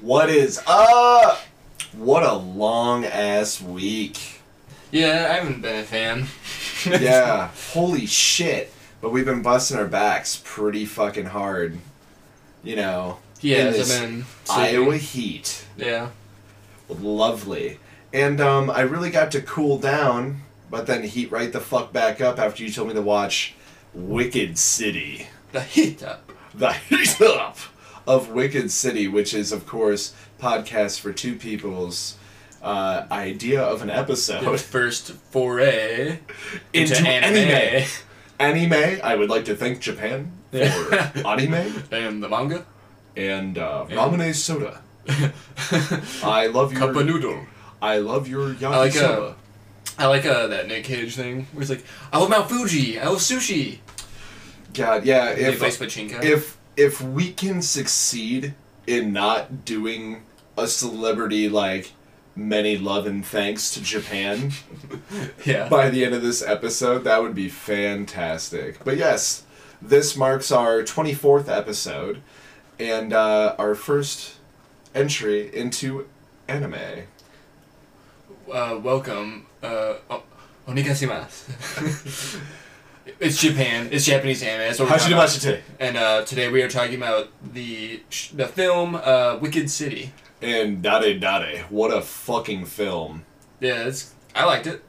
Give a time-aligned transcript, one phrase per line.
[0.00, 1.40] What is up?
[1.92, 4.40] What a long ass week.
[4.92, 6.26] Yeah, I haven't been a fan.
[6.86, 8.72] Yeah, holy shit.
[9.00, 11.76] But we've been busting our backs pretty fucking hard.
[12.62, 14.64] You know, yeah, in this been sleeping.
[14.76, 15.66] Iowa heat.
[15.76, 16.10] Yeah.
[16.88, 17.80] Lovely.
[18.12, 22.20] And um, I really got to cool down, but then heat right the fuck back
[22.20, 23.54] up after you told me to watch
[23.92, 25.26] Wicked City.
[25.50, 26.30] The heat up.
[26.54, 27.58] The heat up
[28.08, 32.16] of Wicked City, which is, of course, podcast for two people's
[32.62, 34.60] uh, idea of an The episode.
[34.60, 36.20] first foray
[36.72, 37.86] Into into, anime.
[38.40, 40.56] Anime, I would like to thank Japan for
[41.26, 41.54] anime
[41.92, 42.64] and the manga.
[43.16, 44.82] and uh, And- ramen soda.
[46.22, 47.46] I love your Cup of noodle.
[47.80, 48.76] I love your yakisoba.
[48.76, 49.32] like, uh,
[49.98, 52.98] I like uh, that Nick Cage thing where he's like, I love Mount Fuji.
[53.00, 53.78] I love sushi.
[54.74, 55.30] God, yeah.
[55.30, 55.62] If
[56.22, 58.54] if if we can succeed
[58.86, 60.22] in not doing
[60.56, 61.92] a celebrity like
[62.36, 64.52] many love and thanks to Japan
[65.44, 65.68] yeah.
[65.68, 68.82] by the end of this episode, that would be fantastic.
[68.84, 69.42] But yes,
[69.82, 72.22] this marks our 24th episode
[72.78, 74.36] and uh, our first
[74.94, 76.06] entry into
[76.46, 77.06] anime.
[78.52, 79.46] uh, welcome.
[79.60, 79.94] Uh.
[83.20, 83.88] it's Japan.
[83.90, 84.60] It's Japanese anime.
[84.66, 85.28] That's what we're talking about.
[85.28, 85.60] Hashimashite.
[85.80, 90.12] And uh, today we are talking about the sh- the film uh, Wicked City.
[90.40, 91.64] And Dade Dade.
[91.68, 93.24] What a fucking film.
[93.60, 94.82] Yeah, it's I liked it.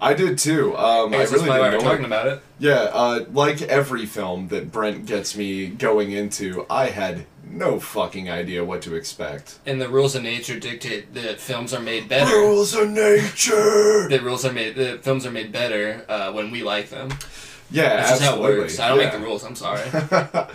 [0.00, 0.76] I did too.
[0.76, 1.82] Um, I I really that's why didn't we're it.
[1.82, 2.42] talking about it.
[2.58, 8.28] Yeah, uh, like every film that Brent gets me going into, I had no fucking
[8.30, 9.58] idea what to expect.
[9.66, 12.34] And the rules of nature dictate that films are made better.
[12.34, 14.08] Rules of nature.
[14.08, 14.74] The rules are made.
[14.74, 17.10] The films are made better uh, when we like them.
[17.70, 18.58] Yeah, That's just how it absolutely.
[18.60, 18.78] works.
[18.80, 19.04] I don't yeah.
[19.04, 19.44] make the rules.
[19.44, 19.82] I'm sorry.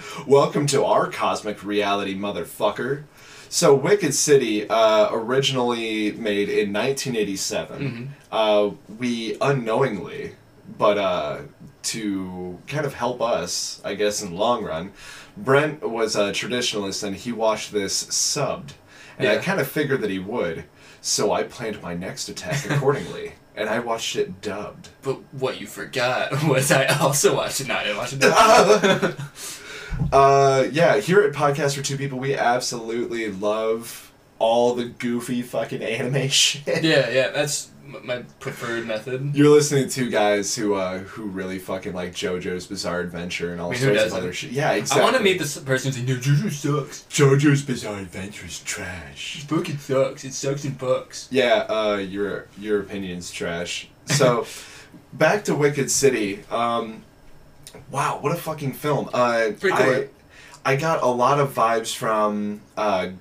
[0.27, 3.03] Welcome to our cosmic reality, motherfucker.
[3.49, 10.35] So, Wicked City, uh, originally made in 1987, uh, we unknowingly,
[10.77, 11.39] but uh,
[11.83, 14.91] to kind of help us, I guess, in the long run,
[15.37, 18.71] Brent was a traditionalist and he watched this subbed.
[19.17, 20.65] And I kind of figured that he would,
[21.01, 23.33] so I planned my next attack accordingly.
[23.57, 24.89] And I watched it dubbed.
[25.01, 27.67] but what you forgot was I also watched it.
[27.67, 29.15] No, I didn't watch it.
[30.13, 35.81] Uh, yeah, here at Podcast for Two People, we absolutely love all the goofy fucking
[35.81, 36.83] anime shit.
[36.83, 37.29] yeah, yeah.
[37.31, 37.71] That's
[38.03, 39.35] my preferred method.
[39.35, 43.69] You're listening to guys who uh who really fucking like JoJo's Bizarre Adventure and all
[43.69, 44.51] I mean, sorts of other shit.
[44.51, 45.01] Yeah, exactly.
[45.01, 47.05] I want to meet this person who's like, no, JoJo sucks.
[47.09, 49.43] JoJo's Bizarre Adventure is trash.
[49.43, 50.23] It fucking sucks.
[50.23, 51.27] It sucks in books.
[51.31, 53.89] Yeah, uh, your your opinion's trash.
[54.05, 54.45] So,
[55.13, 56.43] back to Wicked City.
[56.49, 57.03] Um,
[57.91, 59.09] wow, what a fucking film.
[59.13, 60.09] Uh, I.
[60.65, 63.11] I got a lot of vibes from uh,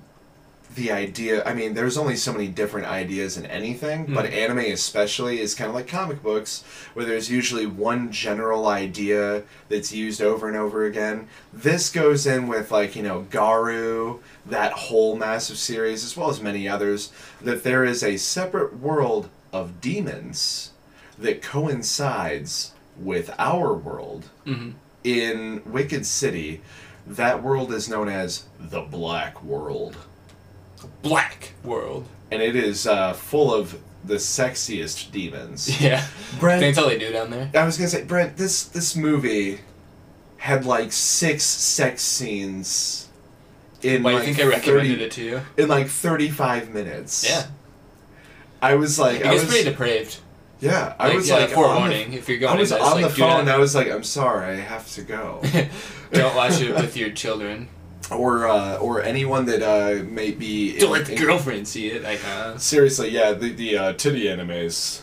[0.77, 1.43] the idea.
[1.43, 4.33] I mean, there's only so many different ideas in anything, but Mhm.
[4.33, 9.91] anime especially is kind of like comic books, where there's usually one general idea that's
[9.91, 11.27] used over and over again.
[11.51, 16.39] This goes in with like you know Garo, that whole massive series, as well as
[16.39, 17.09] many others.
[17.41, 20.71] That there is a separate world of demons
[21.17, 24.69] that coincides with our world Mm-hmm.
[25.03, 26.61] in Wicked City,
[27.07, 29.95] that world is known as the Black World.
[31.01, 32.07] Black world.
[32.31, 35.79] And it is uh, full of the sexiest demons.
[35.81, 36.05] Yeah.
[36.39, 37.49] Brent, That's all they do down there.
[37.55, 39.59] I was gonna say, Brent, this this movie
[40.37, 43.07] had like six sex scenes
[43.81, 45.41] in Why like do you think I recommended 30 it to you?
[45.57, 47.27] in like thirty five minutes.
[47.29, 47.45] Yeah.
[48.61, 50.17] I was like, It I was, pretty depraved.
[50.59, 52.13] yeah, I Like, was yeah, like, on the- forewarning.
[52.13, 53.45] if you're going I was into this, on like, the phone.
[53.45, 55.41] not- I was like, I'm sorry, I have to go.
[56.11, 57.67] Don't watch it with your children.
[58.11, 62.03] Or uh, or anyone that uh, may be let the in- girlfriend see it.
[62.03, 65.01] Like, uh, Seriously, yeah, the the uh, titty animes,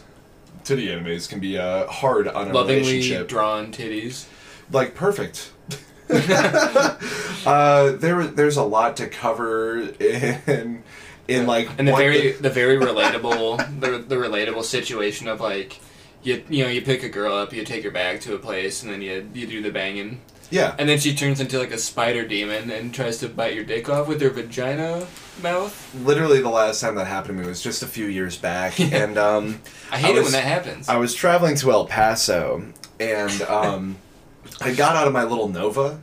[0.65, 3.29] titty animes can be uh, hard on a lovingly relationship.
[3.29, 4.27] drawn titties.
[4.71, 5.53] like perfect.
[6.11, 10.83] uh, there there's a lot to cover in
[11.29, 15.81] in like and the very the very relatable the, the relatable situation of like
[16.23, 18.83] you you know you pick a girl up you take her back to a place
[18.83, 20.21] and then you you do the banging
[20.51, 23.65] yeah and then she turns into like a spider demon and tries to bite your
[23.65, 25.07] dick off with her vagina
[25.43, 28.79] mouth literally the last time that happened to me was just a few years back
[28.93, 29.61] and um
[29.91, 32.65] I hate I it when that happens I was traveling to El Paso,
[33.01, 33.97] and um,
[34.61, 36.01] I got out of my little Nova,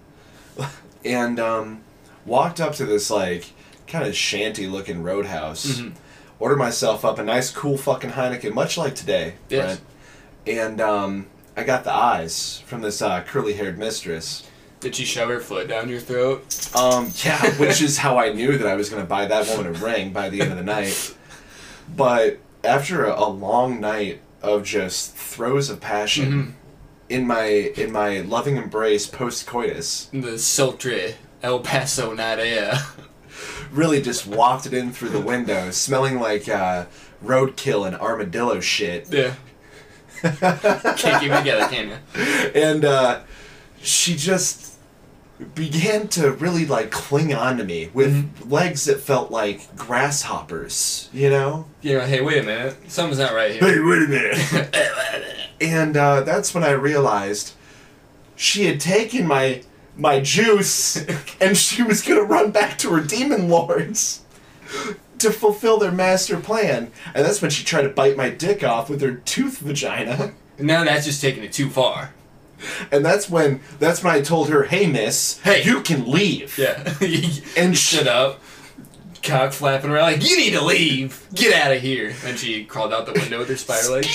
[1.05, 1.81] and um,
[2.25, 3.51] walked up to this like
[3.87, 5.65] kind of shanty-looking roadhouse.
[5.79, 5.93] Mhm.
[6.39, 9.77] Ordered myself up a nice, cool fucking Heineken, much like today, Yes.
[10.45, 10.59] Brent.
[10.59, 14.47] And um, I got the eyes from this uh, curly-haired mistress.
[14.79, 16.69] Did she shove her foot down your throat?
[16.75, 19.67] Um, yeah, which is how I knew that I was going to buy that woman
[19.75, 21.15] a ring by the end of the night.
[21.95, 26.51] But after a, a long night of just throes of passion, Mhm.
[27.09, 32.73] in my in my loving embrace post coitus, The sultry El Paso night air.
[33.71, 36.85] really just wafted in through the window, smelling like uh,
[37.23, 39.07] roadkill and armadillo shit.
[39.11, 39.35] Yeah.
[40.21, 42.21] Can't keep it together, can you?
[42.55, 43.21] and uh,
[43.81, 44.67] she just
[45.55, 48.49] began to really like cling on to me with Mm-hmm.
[48.51, 51.65] legs that felt like grasshoppers, you know?
[51.81, 52.75] You know, hey, wait a minute.
[52.91, 53.59] Something's not right here.
[53.61, 54.75] Hey, wait a minute.
[55.61, 57.53] and uh, that's when I realized
[58.35, 59.63] she had taken my
[59.97, 60.97] my juice
[61.41, 64.21] and she was gonna run back to her demon lords
[65.21, 66.91] to fulfill their master plan.
[67.13, 70.33] And that's when she tried to bite my dick off with her tooth vagina.
[70.59, 72.13] now that's just taking it too far.
[72.91, 75.63] And that's when that's when I told her, "Hey, miss, Hey.
[75.63, 76.93] you can leave." Yeah.
[77.57, 78.39] And shut up,
[79.23, 81.25] cock flapping around like, you need to leave.
[81.33, 82.13] Get out of here.
[82.25, 84.07] And she crawled out the window with her spider legs.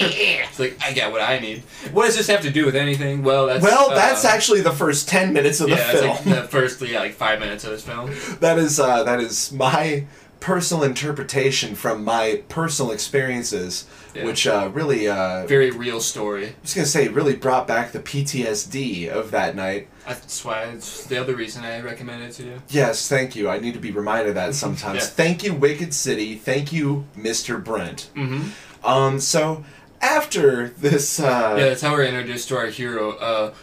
[0.00, 1.62] It's like, I got what I need.
[1.92, 3.22] What does this have to do with anything?
[3.24, 6.10] Well, that's Well, uh, that's actually the first ten minutes of the yeah, it's film.
[6.10, 8.10] like the first yeah, like five minutes of this film.
[8.40, 10.06] that is uh, that is my
[10.40, 14.24] personal interpretation from my personal experiences, Yeah.
[14.24, 16.46] which uh, really, uh, Very real story.
[16.48, 19.88] I was gonna say, really brought back the PTSD of that night.
[20.06, 22.62] That's why it's the other reason I recommend it to you.
[22.68, 23.48] Yes, thank you.
[23.50, 25.00] I need to be reminded of that sometimes.
[25.00, 25.06] Yeah.
[25.06, 26.34] Thank you, Wicked City.
[26.36, 27.62] Thank you, Mr.
[27.62, 28.10] Brent.
[28.16, 28.86] Mm-hmm.
[28.86, 29.64] Um, so
[30.00, 33.54] after this, uh, Yeah, that's how we're introduced to our hero, uh,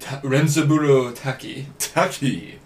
[0.00, 1.68] Ta- Renzaburo Taki.
[1.78, 2.58] Tucky,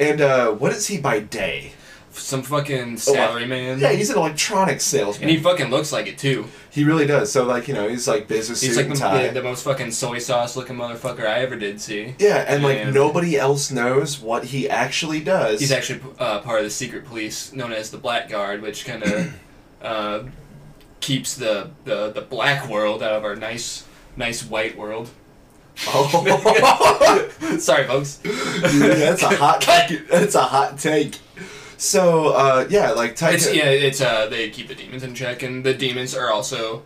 [0.00, 1.72] and uh, what is he by day?
[2.12, 3.80] Some fucking Oh, salaryman.
[3.80, 5.28] Yeah, he's an electronics salesman.
[5.28, 6.46] and he fucking looks like it too.
[6.70, 7.32] He really does.
[7.32, 9.26] So like you know, he's like business He's suit like and the, tie.
[9.28, 12.14] the, the most fucking soy sauce looking motherfucker I ever did see.
[12.18, 15.60] yeah, and like nobody else knows what he actually does.
[15.60, 19.02] He's actually uh, part of the secret police known as the Black Guard, which kind
[19.02, 19.34] of
[19.82, 20.22] uh,
[21.00, 23.84] keeps the, the the black world out of our nice
[24.16, 25.08] nice white world.
[25.88, 28.20] oh, Sorry, folks.
[28.22, 29.60] that's a hot.
[29.88, 30.08] take.
[30.08, 31.16] That's a hot take.
[31.82, 33.34] So uh, yeah, like Taika.
[33.34, 36.84] It's yeah, it's uh they keep the demons in check, and the demons are also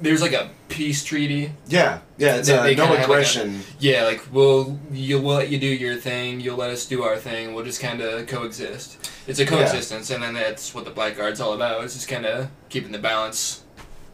[0.00, 1.52] there's like a peace treaty.
[1.68, 2.36] yeah, yeah.
[2.36, 3.60] It's uh, no kinda like, a- aggression.
[3.78, 7.52] Yeah, like we'll you'll let you do your thing, you'll let us do our thing.
[7.52, 9.10] We'll just kind of coexist.
[9.26, 11.84] It's a coexistence, and then that's what the Blackguard's all about.
[11.84, 13.62] It's just kind of keeping the balance.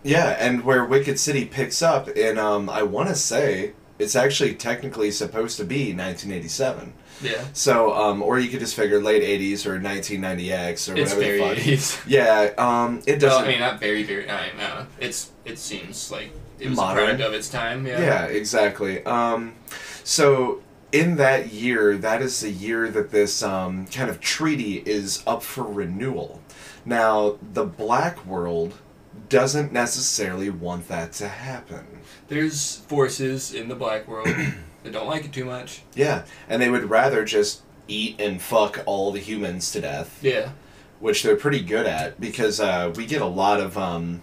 [0.03, 4.57] Yeah, and where Wicked City picks up, and um, I want to say it's actually
[4.57, 6.95] technically supposed to be 1987.
[7.21, 11.21] Yeah, So, um, or you could just figure late 80s or 1990X or it's whatever
[11.21, 11.39] very.
[11.39, 11.67] the fuck.
[11.67, 13.45] It's, Yeah, um, it doesn't.
[13.45, 14.29] I mean, not very, very.
[14.29, 16.99] I uh, it's it seems like it was Modern.
[16.99, 17.87] a product of its time.
[17.87, 18.01] Yeah.
[18.01, 18.25] yeah.
[18.27, 19.05] exactly.
[19.05, 19.55] Um,
[20.05, 20.63] so
[20.93, 25.43] in that year, that is the year that this um, kind of treaty is up
[25.43, 26.41] for renewal.
[26.85, 28.75] Now, the Black World
[29.29, 31.87] doesn't necessarily want that to happen.
[32.29, 34.29] There's forces in the black world
[34.93, 35.83] don't like it too much.
[35.95, 40.51] Yeah, and they would rather just eat and fuck all the humans to death, Yeah.
[41.01, 44.23] which they're pretty good at because uh, we get a lot of um,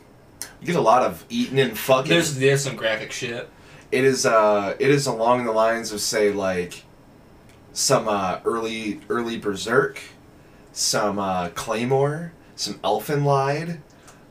[0.59, 2.09] we get a lot of eating and fucking.
[2.09, 3.49] There's there's some graphic shit.
[3.91, 6.83] it is uh, it is along the lines of say like
[7.73, 9.99] some uh, early early berserk,
[10.71, 13.81] some uh, claymore, some Elfen Lied.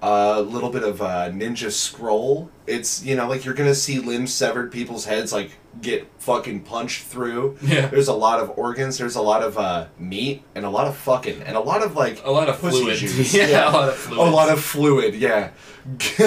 [0.07, 2.51] A little bit of uh, ninja scroll.
[2.67, 7.05] It's you know like you're gonna see limbs severed, people's heads like get fucking punched
[7.05, 7.57] through.
[7.63, 7.87] Yeah.
[7.89, 8.99] There's a lot of organs.
[8.99, 11.97] There's a lot of uh, meat and a lot of fucking and a lot of
[11.97, 12.99] like A lot of pussy fluid.
[12.99, 13.35] juice.
[13.35, 14.29] yeah, a lot of fluid.
[14.29, 15.15] a lot of fluid.
[15.15, 15.51] Yeah.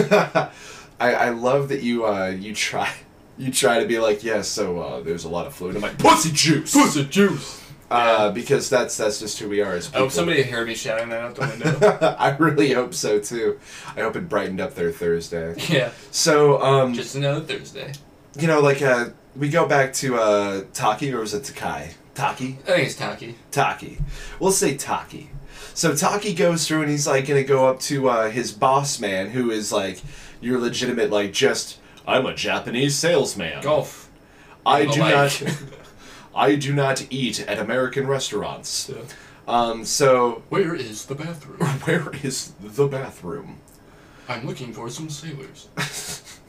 [0.99, 2.91] I I love that you uh you try
[3.37, 5.75] you try to be like yeah so uh, there's a lot of fluid.
[5.75, 6.73] I'm like pussy juice.
[6.73, 7.63] pussy juice.
[7.89, 11.07] Uh, because that's that's just who we are as I hope somebody heard me shouting
[11.09, 12.15] that out the window.
[12.19, 13.59] I really hope so too.
[13.95, 15.55] I hope it brightened up their Thursday.
[15.69, 15.91] yeah.
[16.11, 17.93] So um Just another Thursday.
[18.37, 21.91] you know like uh we go back to uh Taki or was it Takai?
[22.15, 22.58] Taki?
[22.63, 23.36] I think it's Taki.
[23.51, 23.98] Taki.
[24.39, 25.29] We'll say Taki.
[25.74, 29.29] So Taki goes through and he's like gonna go up to uh, his boss man,
[29.29, 30.01] who is like
[30.41, 33.62] your legitimate like just I'm a Japanese salesman.
[33.62, 34.10] Golf.
[34.65, 35.41] I do like.
[35.41, 35.53] not
[36.36, 38.89] I do not eat at American restaurants.
[38.89, 39.03] Yeah.
[39.48, 41.60] Um so Where is the bathroom?
[41.86, 43.60] where is the bathroom?
[44.27, 45.70] I'm looking for some sailors.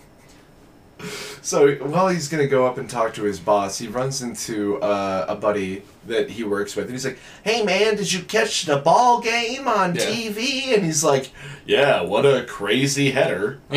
[1.41, 5.25] So while he's gonna go up and talk to his boss, he runs into uh,
[5.29, 8.77] a buddy that he works with, and he's like, "Hey man, did you catch the
[8.77, 10.03] ball game on Yeah.
[10.03, 11.31] TV?" And he's like,
[11.65, 13.61] "Yeah, what a crazy header."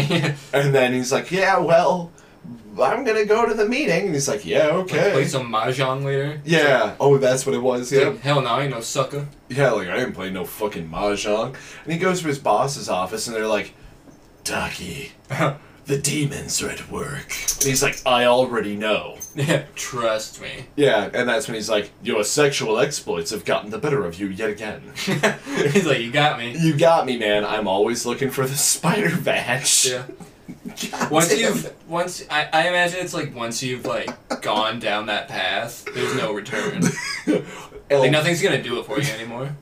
[0.54, 2.12] And then he's like, "Yeah, well,
[2.82, 4.06] I'm gonna go to the meeting.
[4.08, 5.12] And he's like, yeah, Like, okay.
[5.12, 6.42] play some mahjong later.
[6.44, 6.96] yeah.
[7.00, 7.92] Oh, that's what it was.
[7.92, 8.10] Yeah.
[8.10, 9.28] like, hell no, I ain't no sucker.
[9.50, 11.56] Yeah, like I didn't play no fucking mahjong.
[11.84, 13.74] And he goes to his boss's office, and they're like,
[14.44, 15.12] Taki,
[15.92, 17.34] the demons are at work.
[17.56, 19.18] And he's like, I already know.
[19.36, 20.68] yeah, trust me.
[20.78, 24.28] Yeah, and that's when he's like, Your sexual exploits have gotten the better of you
[24.28, 24.82] yet again.
[25.74, 26.58] He's like, you got me.
[26.58, 27.44] you got me, man.
[27.44, 29.88] I'm always looking for the spider badge.
[29.90, 30.06] Yeah.
[30.92, 34.10] God Once damn you've once I, I imagine it's like once you've like
[34.42, 36.84] gone down that path, there's no return.
[37.90, 39.56] Like nothing's gonna do it for you anymore.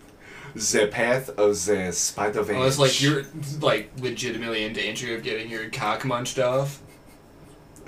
[0.55, 2.55] The path of the spider badge.
[2.55, 3.23] Unless like you're
[3.61, 6.81] like legitimately in danger of getting your cock munched off.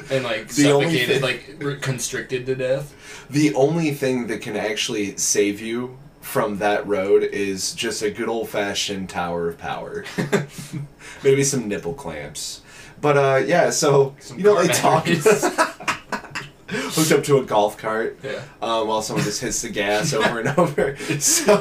[0.09, 2.95] And like The suffocated, thing- like constricted to death.
[3.29, 8.27] The only thing that can actually save you from that road is just a good
[8.29, 10.05] old fashioned tower of power.
[11.23, 12.61] Maybe some nipple clamps.
[12.99, 15.07] But uh yeah, so Some you know they talk.
[16.95, 18.41] hooked up to a golf cart Yeah.
[18.61, 20.95] um, while someone just hits the gas over and over.
[21.19, 21.53] So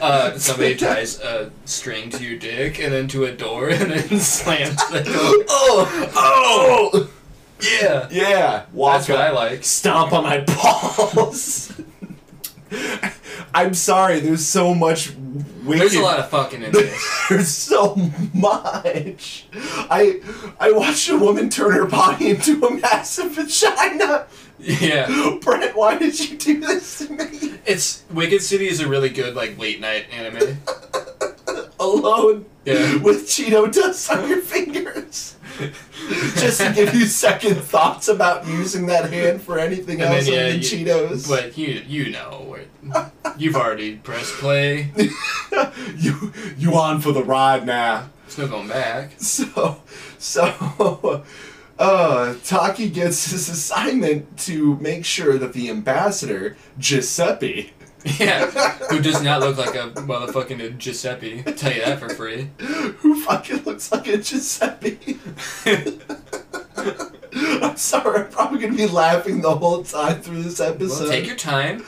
[0.00, 4.18] Uh, somebody ties a string to your dick and then to a door and then
[4.20, 5.44] slams the door.
[5.48, 7.10] Oh oh
[7.60, 8.08] Yeah.
[8.10, 8.64] yeah.
[8.72, 9.64] Walk That's what I like.
[9.64, 11.72] stomp on my balls.
[13.54, 15.10] I'm sorry, there's so much
[15.64, 17.26] wicked There's a lot of fucking in this.
[17.28, 17.96] There's so
[18.34, 19.46] much.
[19.52, 20.20] I
[20.58, 24.26] I watched a woman turn her body into a massive vagina.
[24.58, 25.38] Yeah.
[25.42, 27.58] Brent, why did you do this to me?
[27.66, 30.58] It's Wicked City is a really good like late night anime.
[31.80, 32.96] Alone Yeah.
[33.02, 35.36] with Cheeto dust on your fingers.
[36.36, 40.34] Just to give you second thoughts about using that hand for anything And else then,
[40.34, 41.28] other yeah, than you- Cheetos.
[41.28, 42.56] But you you know
[43.36, 44.90] you've already pressed play.
[45.96, 48.08] you you on for the ride now.
[48.24, 49.12] There's no going back.
[49.20, 49.82] So,
[50.18, 51.24] so,
[51.78, 57.72] uh, Taki gets his assignment to make sure that the ambassador, Giuseppe,
[58.18, 58.46] Yeah.
[58.90, 61.42] Who does not look like a motherfucking Giuseppe.
[61.42, 62.50] Tell you that for free.
[62.58, 65.18] who fucking looks like a Giuseppe.
[67.62, 71.04] I'm sorry, I'm probably gonna be laughing the whole time through this episode.
[71.04, 71.84] Well, take your time.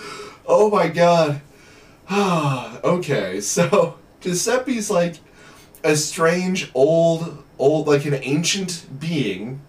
[0.47, 1.41] Oh my god.
[2.85, 5.17] okay, so Giuseppe's like
[5.83, 9.61] a strange old old like an ancient being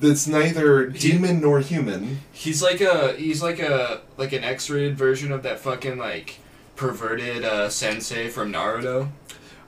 [0.00, 2.20] that's neither demon nor human.
[2.32, 6.38] He's like a he's like a like an X-rated version of that fucking like
[6.76, 9.10] perverted uh, sensei from Naruto.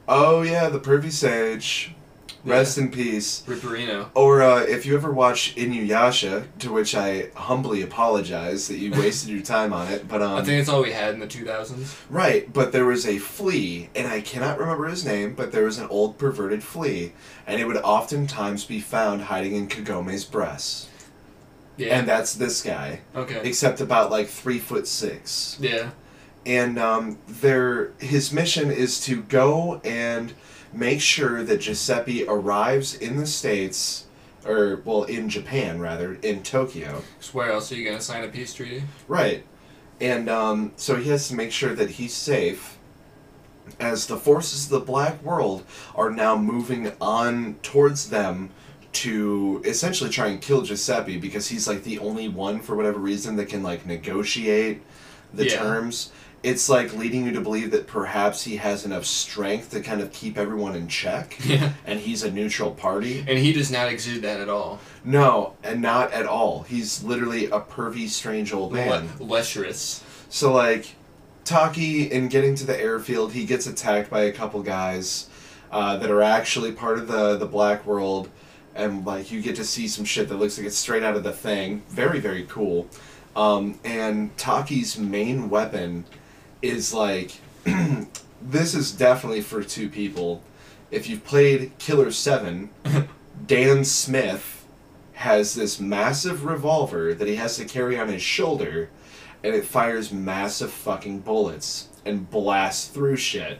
[0.08, 1.94] Oh yeah, the pervy sage.
[2.44, 3.42] Rest in peace.
[3.46, 4.08] Ripperino.
[4.14, 9.30] Or uh, if you ever watch Inuyasha, to which I humbly apologize that you wasted
[9.30, 11.96] your time on it, but um, I think it's all we had in the 2000s.
[12.11, 15.78] Right, but there was a flea, and I cannot remember his name, but there was
[15.78, 17.12] an old perverted flea,
[17.46, 20.88] and it would oftentimes be found hiding in Kagome's breasts.
[21.76, 21.99] Yeah.
[21.99, 23.40] And that's this guy, okay.
[23.44, 25.56] except about like three foot six.
[25.58, 25.90] Yeah.
[26.44, 30.32] And um, their his mission is to go and
[30.73, 34.07] make sure that Giuseppe arrives in the states,
[34.45, 37.02] or well, in Japan rather, in Tokyo.
[37.33, 38.83] Where else are you gonna sign a peace treaty?
[39.09, 39.45] Right.
[40.00, 42.79] And um, so he has to make sure that he's safe
[43.79, 45.64] as the forces of the black world
[45.95, 48.50] are now moving on towards them
[48.93, 53.37] to essentially try and kill Giuseppe because he's like the only one for whatever reason
[53.37, 54.83] that can like negotiate
[55.33, 55.57] the Yeah.
[55.57, 56.11] terms.
[56.42, 60.11] It's like leading you to believe that perhaps he has enough strength to kind of
[60.12, 61.72] keep everyone in check Yeah.
[61.87, 63.20] and he's a neutral party.
[63.28, 64.80] And he does not exude that at all.
[65.04, 66.62] No, and not at all.
[66.62, 69.08] He's literally a pervy strange old man.
[69.20, 70.02] Le- lecherous.
[70.28, 70.96] So like,
[71.44, 75.28] Taki in getting to the airfield, he gets attacked by a couple guys
[75.72, 78.28] uh, that are actually part of the the black world,
[78.76, 81.25] and like you get to see some shit that looks like it's straight out of
[81.25, 81.82] the thing.
[81.88, 82.88] Very very cool.
[83.34, 86.04] Um, and Taki's main weapon
[86.62, 87.33] is like,
[88.42, 90.42] this is definitely for two people.
[90.90, 92.71] If you've played Killer Seven,
[93.47, 94.64] Dan Smith
[95.14, 98.90] has this massive revolver that he has to carry on his shoulder
[99.45, 103.59] and it fires massive fucking bullets and blasts through shit.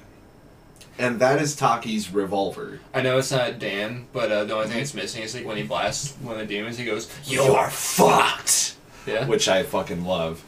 [0.99, 2.81] And that is Taki's revolver.
[2.93, 5.57] I know it's not Dan, but uh, the only thing it's missing is like when
[5.57, 8.77] he blasts one of the demons, he goes, You are fucked!
[9.07, 9.27] Yeah.
[9.27, 10.45] Which I fucking love.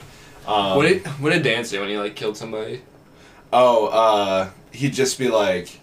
[0.46, 2.82] Um, What did What did Dan say when he like killed somebody?
[3.52, 5.80] Oh, uh, he'd just be like,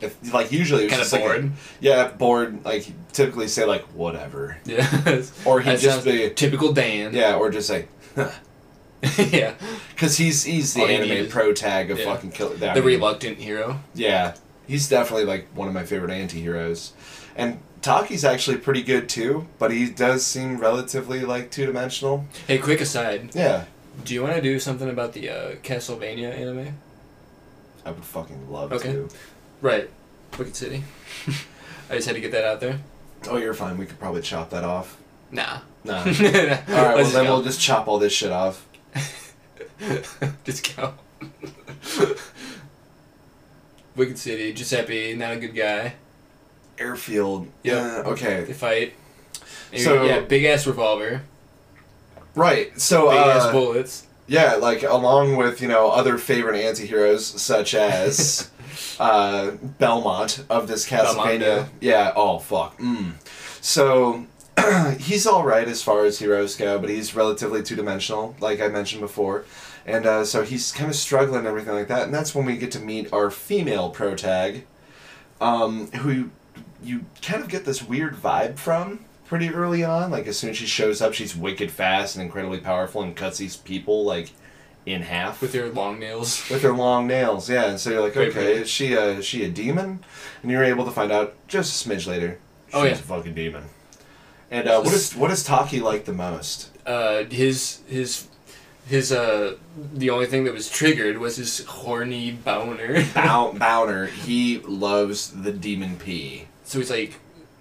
[0.00, 1.52] if, like usually it was just like a- bored?
[1.80, 2.64] yeah, bored.
[2.64, 4.86] Like he'd typically say like whatever, Yeah.
[5.44, 7.12] or he'd That just be typical Dan.
[7.14, 7.86] yeah, or just say
[9.18, 9.54] yeah.
[9.94, 12.04] because he's he's the All anime pro tag of Yeah.
[12.06, 12.52] fucking kill.
[12.52, 13.80] I The mean, reluctant hero.
[13.94, 14.34] Yeah,
[14.66, 16.92] He's definitely like one of my favorite anti-heroes.
[17.36, 22.26] And Taki's actually pretty good too, but he does seem relatively like two-dimensional.
[22.48, 23.32] Hey, quick aside.
[23.32, 23.66] Yeah.
[24.04, 26.76] Do you want to do something about the uh, Castlevania anime?
[27.84, 28.90] I would fucking love Okay.
[28.92, 29.08] to.
[29.60, 29.88] Right.
[30.36, 30.82] Wicked City.
[31.88, 32.80] I just had to get that out there.
[33.30, 33.78] Oh, you're fine.
[33.78, 34.96] We could probably chop that off.
[35.30, 35.60] Nah.
[35.84, 35.98] Nah.
[36.00, 38.66] All right, right, well then we'll just chop all this shit off.
[40.44, 40.94] just go.
[43.94, 45.94] Wicked City, Giuseppe, not a good guy.
[46.78, 47.48] Airfield.
[47.62, 48.02] Yeah.
[48.06, 48.44] Okay.
[48.44, 48.94] They fight.
[49.72, 51.22] And So- yeah, big ass revolver,
[52.34, 52.78] Right.
[52.80, 53.10] So.
[53.10, 54.02] big ass Uh, bullets.
[54.26, 58.50] yeah, like along with you know other favorite anti-heroes such as
[59.00, 61.68] uh, Belmont of this Belmont, Castlevania.
[61.80, 62.12] yeah.
[62.16, 62.78] Oh fuck.
[62.78, 63.12] Mm.
[63.60, 64.26] So.
[64.98, 69.02] he's all right as far as heroes go, but he's relatively two-dimensional, like I mentioned
[69.02, 69.44] before,
[69.84, 72.04] and uh, so he's kind of struggling and everything like that.
[72.04, 74.64] And that's when we get to meet our female protag,
[75.42, 76.30] um, who
[76.86, 80.10] you kind of get this weird vibe from pretty early on.
[80.10, 83.38] Like as soon as she shows up, she's wicked fast and incredibly powerful and cuts
[83.38, 84.30] these people like
[84.86, 86.48] in half With their long nails.
[86.48, 87.50] with her long nails.
[87.50, 90.04] Yeah, and so you're like, okay, is she a is she a demon?
[90.42, 92.38] And you're able to find out just a smidge later.
[92.68, 92.92] She's Oh, yeah.
[92.92, 93.64] a fucking demon.
[94.50, 96.70] And uh, what is what does Taki like the most?
[96.86, 98.28] Uh, his his
[98.86, 99.56] his uh
[99.94, 103.04] the only thing that was triggered was his horny boner.
[103.12, 104.06] Bow- Bowner.
[104.06, 106.46] He loves the demon pee.
[106.66, 107.14] So he's like,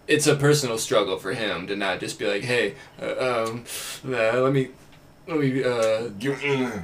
[0.08, 3.64] it's a personal struggle for him to not just be like, hey, uh, um,
[4.06, 4.70] uh, let me
[5.28, 6.10] let me uh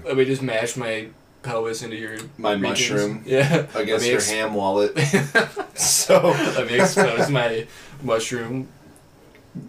[0.06, 1.08] let me just mash my
[1.44, 3.66] pelvis into your My regions." mushroom Yeah.
[3.76, 4.98] against your ex- ham wallet.
[5.76, 7.68] so Let me expose my
[8.02, 8.68] mushroom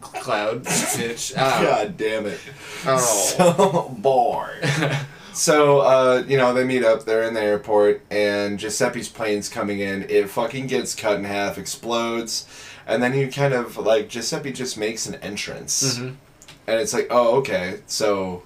[0.01, 1.37] cloud bitch.
[1.39, 1.63] Ow.
[1.63, 2.41] God damn it.
[2.87, 2.99] Oh.
[2.99, 4.65] So bored.
[5.35, 9.81] So, uh, you know, they meet up, they're in the airport, and Giuseppe's plane's coming
[9.81, 10.03] in.
[10.09, 12.47] It fucking gets cut in half, explodes,
[12.87, 15.99] and then you kind of, like, Giuseppe just makes an entrance.
[15.99, 16.15] Mhm.
[16.67, 18.43] And it's like, oh, okay, so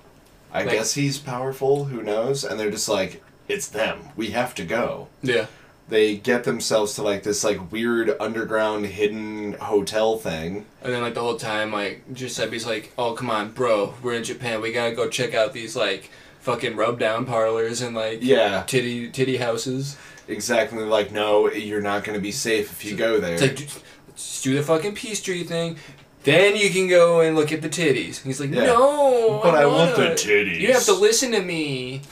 [0.53, 2.45] I Like- guess he's powerful, who knows?
[2.45, 5.09] And they're just like, it's them, we have to go.
[5.23, 5.47] Yeah.
[5.89, 10.67] They get themselves to, like, this, like, weird underground hidden hotel thing.
[10.83, 14.25] And then like the whole time, like Giuseppe's like, "Oh come on, bro, we're in
[14.25, 14.61] Japan.
[14.61, 16.11] We gotta go check out these like
[16.47, 19.97] fucking rub down parlors and like Yeah, titty titty houses."
[20.29, 20.85] exactly.
[20.85, 23.35] Like, no, you're not going to be safe if you go there.
[23.35, 25.77] It's like, "Just- let's do the fucking peace tree thing.
[26.23, 28.23] Then you can go and look at the titties.
[28.23, 28.67] He's like, Yeah.
[28.67, 32.03] no, But I want the titties." You have to listen to me.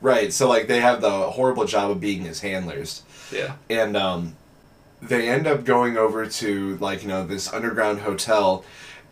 [0.00, 3.02] Right, so like they have the horrible job of being his handlers.
[3.32, 3.52] Yeah.
[3.68, 4.36] And um
[5.02, 8.64] they end up going over to like, you know, this underground hotel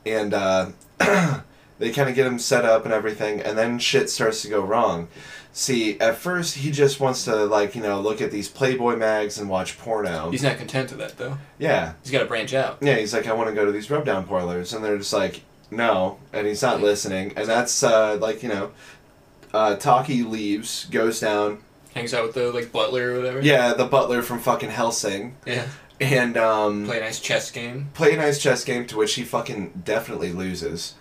[0.06, 0.70] and uh
[1.78, 4.60] they kind of get him set up and everything and then shit starts to go
[4.60, 5.08] wrong.
[5.52, 9.38] See, at first he just wants to like, you know, look at these Playboy mags
[9.38, 10.30] and watch porno.
[10.30, 11.38] He's not content with that though.
[11.58, 11.94] yeah.
[12.02, 12.78] He's got to branch out.
[12.80, 15.42] Yeah, he's like I want to go to these rubdown parlors and they're just like
[15.70, 17.32] no, and he's not listening.
[17.36, 18.70] And that's uh like, you know,
[19.52, 21.58] uh Taki leaves, goes down.
[21.94, 23.40] Hangs out with the like butler or whatever.
[23.40, 25.34] Yeah, the butler from fucking Hellsing.
[25.46, 25.66] Yeah.
[26.00, 29.14] and um, Play play, a nice chess game Play a nice chess game to which
[29.14, 30.94] he fucking definitely loses.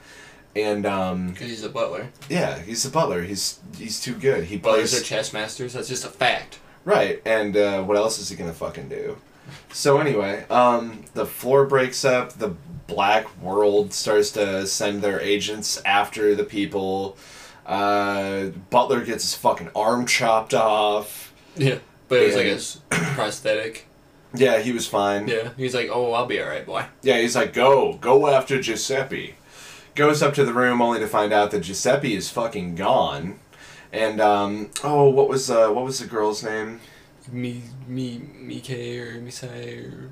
[0.58, 2.10] And um, because he's a butler.
[2.30, 3.22] yeah, he's a butler.
[3.24, 4.46] He's he's too good.
[4.46, 5.74] He Butlers plays are chess masters.
[5.74, 6.60] That's just a fact.
[6.86, 7.22] right.
[7.26, 9.18] And uh, what else is he gonna fucking do?
[9.72, 12.34] So anyway, um, the floor breaks up.
[12.34, 12.56] The
[12.88, 17.18] black world starts to send their agents after the people.
[17.66, 21.34] Uh, Butler gets his fucking arm chopped off.
[21.56, 21.80] Yeah.
[22.08, 23.88] But it was like a prosthetic.
[24.34, 25.28] Yeah, he was fine.
[25.28, 25.50] Yeah.
[25.58, 26.86] He's like, oh, I'll be alright, boy.
[27.02, 29.36] Yeah, he's like, go, go after Giuseppe.
[29.98, 33.40] Goes up to the room only to find out that Giuseppe is fucking gone.
[33.92, 36.82] And um, oh, what was uh, what was the girl's name?
[37.32, 40.10] Me, me, Mike or Misai or.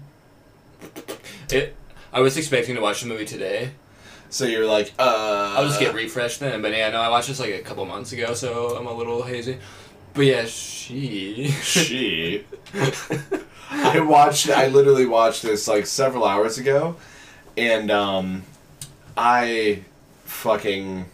[1.52, 1.76] It.
[2.12, 3.74] I was expecting to watch the movie today.
[4.32, 6.63] So you're like, uh, I'll just get refreshed then.
[6.63, 9.21] But yeah, no, I watched this like a couple months ago, so I'm a little
[9.21, 9.60] hazy.
[10.15, 11.50] But yeah, she.
[11.62, 12.43] she.
[13.69, 14.50] I watched.
[14.50, 16.95] I literally watched this like several hours ago,
[17.56, 18.41] and um,
[19.17, 19.82] I
[20.25, 21.06] fucking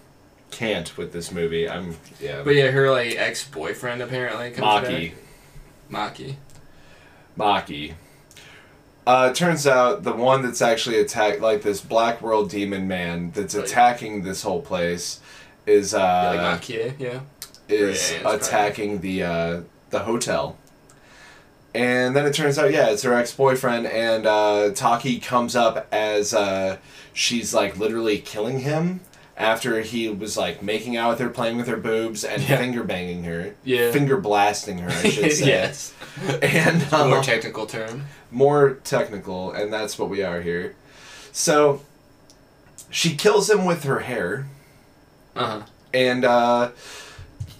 [0.49, 1.69] can't with this movie.
[1.69, 2.41] I'm yeah.
[2.43, 5.13] But yeah, her like ex boyfriend apparently comes Maki.
[5.91, 6.15] back.
[6.17, 6.35] Maki.
[7.37, 7.93] Maki.
[9.05, 13.55] Uh, turns out the one that's actually attacked, like this black world demon man that's
[13.55, 13.65] Right.
[13.65, 15.19] attacking this whole place,
[15.65, 17.19] is uh, yeah, like Maki, yeah.
[17.67, 20.57] is Yeah, attacking the uh, the hotel.
[21.73, 25.87] And then it turns out, yeah, it's her ex boyfriend, and uh, Taki comes up
[25.91, 26.77] as uh,
[27.13, 28.99] she's like literally killing him
[29.37, 32.57] after he was like making out with her, playing with her boobs, and Yeah.
[32.57, 33.91] finger banging her, Yeah.
[33.91, 35.45] finger blasting her, I should say.
[35.47, 35.93] yes.
[36.41, 38.03] and uh, More technical term.
[38.31, 40.75] more technical, and that's what we are here.
[41.31, 41.81] So
[42.89, 44.47] she kills him with her hair,
[45.37, 45.61] Uh huh.
[45.93, 46.71] and uh,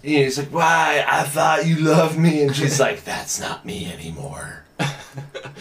[0.03, 1.03] you know, he's like, "Why?
[1.07, 4.63] I thought you loved me," and she's like, "That's not me anymore."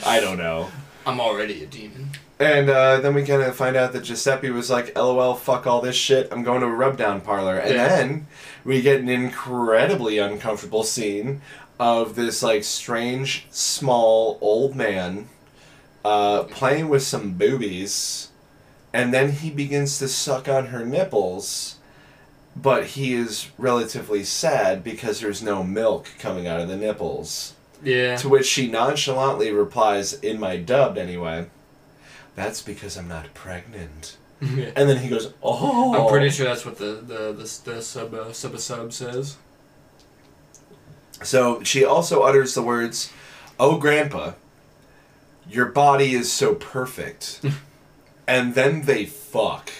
[0.06, 0.70] I don't know.
[1.06, 2.10] I'm already a demon.
[2.38, 5.80] And uh, then we kind of find out that Giuseppe was like, "LOL, fuck all
[5.80, 6.28] this shit.
[6.32, 7.88] I'm going to a rub down parlor." And Yeah.
[7.88, 8.26] then
[8.64, 11.42] we get an incredibly uncomfortable scene
[11.78, 15.28] of this like strange, small old man
[16.04, 18.28] uh, playing with some boobies,
[18.92, 21.76] and then he begins to suck on her nipples.
[22.56, 27.54] But he is relatively sad because there's no milk coming out of the nipples.
[27.82, 28.16] Yeah.
[28.16, 31.46] To which she nonchalantly replies, in my dubbed anyway,
[32.34, 34.16] that's because I'm not pregnant.
[34.40, 34.70] Yeah.
[34.76, 35.94] And then he goes, oh.
[35.94, 39.36] I'm pretty sure that's what the the the, the sub uh, sub sub says.
[41.22, 43.12] So she also utters the words,
[43.58, 44.32] oh, grandpa,
[45.48, 47.40] your body is so perfect.
[48.26, 49.70] and then they fuck.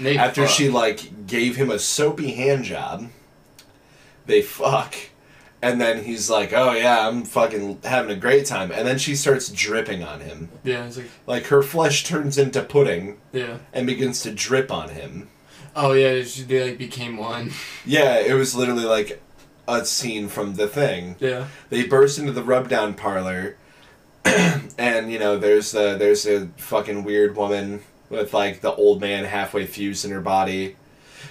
[0.00, 0.50] They After fuck.
[0.50, 3.08] she, like, gave him a soapy hand job,
[4.26, 4.94] they fuck.
[5.62, 8.70] And then he's like, oh, yeah, I'm fucking having a great time.
[8.70, 10.50] And then she starts dripping on him.
[10.62, 13.18] Yeah, it's like Like, her flesh turns into pudding.
[13.32, 13.58] yeah.
[13.72, 15.28] and begins to drip on him.
[15.76, 17.50] Oh yeah, she- they like became one.
[17.86, 19.20] Yeah, it was literally like
[19.66, 21.16] a scene from the thing.
[21.18, 21.46] Yeah.
[21.70, 23.56] They burst into the rub down parlor,
[24.78, 29.24] and you know there's the there's a fucking weird woman with like the old man
[29.24, 30.76] halfway fused in her body.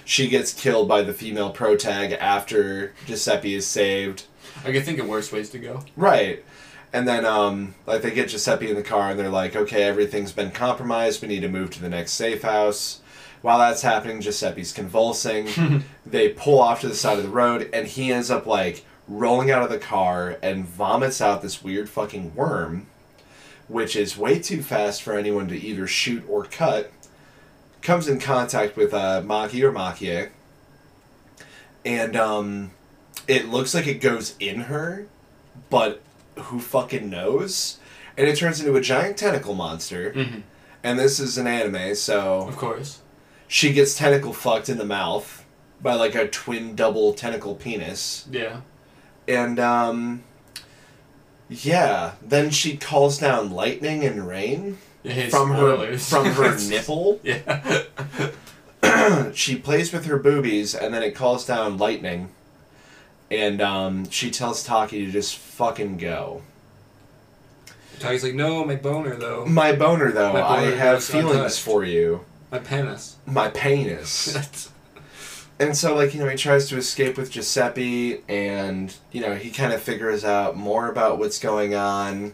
[0.04, 4.24] She gets killed by the female protag after Giuseppe is saved.
[4.64, 5.80] I can think of worse ways to go.
[5.96, 6.44] Right.
[6.92, 10.32] And then um like they get Giuseppe in the car and they're like, okay, everything's
[10.32, 13.00] been compromised, we need to move to the next safe house.
[13.44, 15.84] While that's happening, Giuseppe's convulsing.
[16.06, 19.50] they pull off to the side of the road and he ends up like rolling
[19.50, 22.86] out of the car and vomits out this weird fucking worm,
[23.68, 26.92] which is way too fast for anyone to either shoot or cut.
[27.82, 30.28] Comes in contact with uh, Maki or Makie,
[31.84, 32.70] and um,
[33.28, 35.06] it looks like it goes in her,
[35.70, 36.00] but
[36.36, 37.78] who fucking knows?
[38.16, 40.12] And it turns into a giant tentacle monster.
[40.12, 40.40] Mm-hmm.
[40.82, 43.00] And this is an anime, so Of course.
[43.48, 45.44] she gets tentacle fucked in the mouth
[45.82, 48.26] by like a twin double tentacle penis.
[48.30, 48.60] Yeah.
[49.26, 50.22] And um
[51.48, 57.20] yeah, then she calls down lightning and rain Yeah, from her from her nipple.
[57.24, 57.82] yeah.
[59.34, 62.30] she plays with her boobies and then it calls down lightning.
[63.30, 66.42] And um she tells Taki to just fucking go.
[67.98, 69.44] Taki's like, no, my boner though.
[69.46, 71.60] My boner though, My I boner have feelings untouched.
[71.60, 72.24] for you.
[72.50, 73.16] My penis.
[73.26, 74.70] My penis.
[75.58, 79.50] And so, like, you know, he tries to escape with Giuseppe, and, you know, he
[79.50, 82.32] kind of figures out more about what's going on.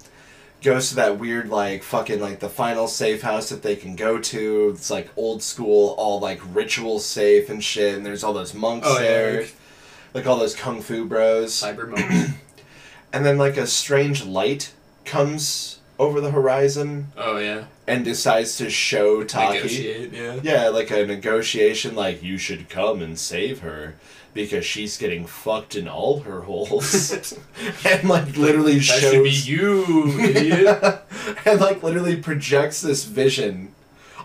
[0.63, 4.19] Goes to that weird, like, fucking, like, the final safe house that they can go
[4.19, 4.71] to.
[4.75, 8.87] It's, like, old school, all, like, ritual safe and shit, and there's all those monks
[8.89, 9.41] Oh, there.
[9.43, 9.55] like-
[10.13, 11.53] Like, all those kung fu bros.
[11.53, 12.35] Cyber mode.
[13.13, 14.73] And then, like, a strange light
[15.05, 17.65] comes over the horizon oh yeah.
[17.91, 20.11] And decides to show Taki.
[20.13, 20.41] Yeah.
[20.43, 23.97] Yeah, like a negotiation, like you should come and save her
[24.33, 27.35] because she's getting fucked in all her holes,
[27.85, 31.03] and like literally That shows should be you, idiot.
[31.45, 33.75] and like literally projects this vision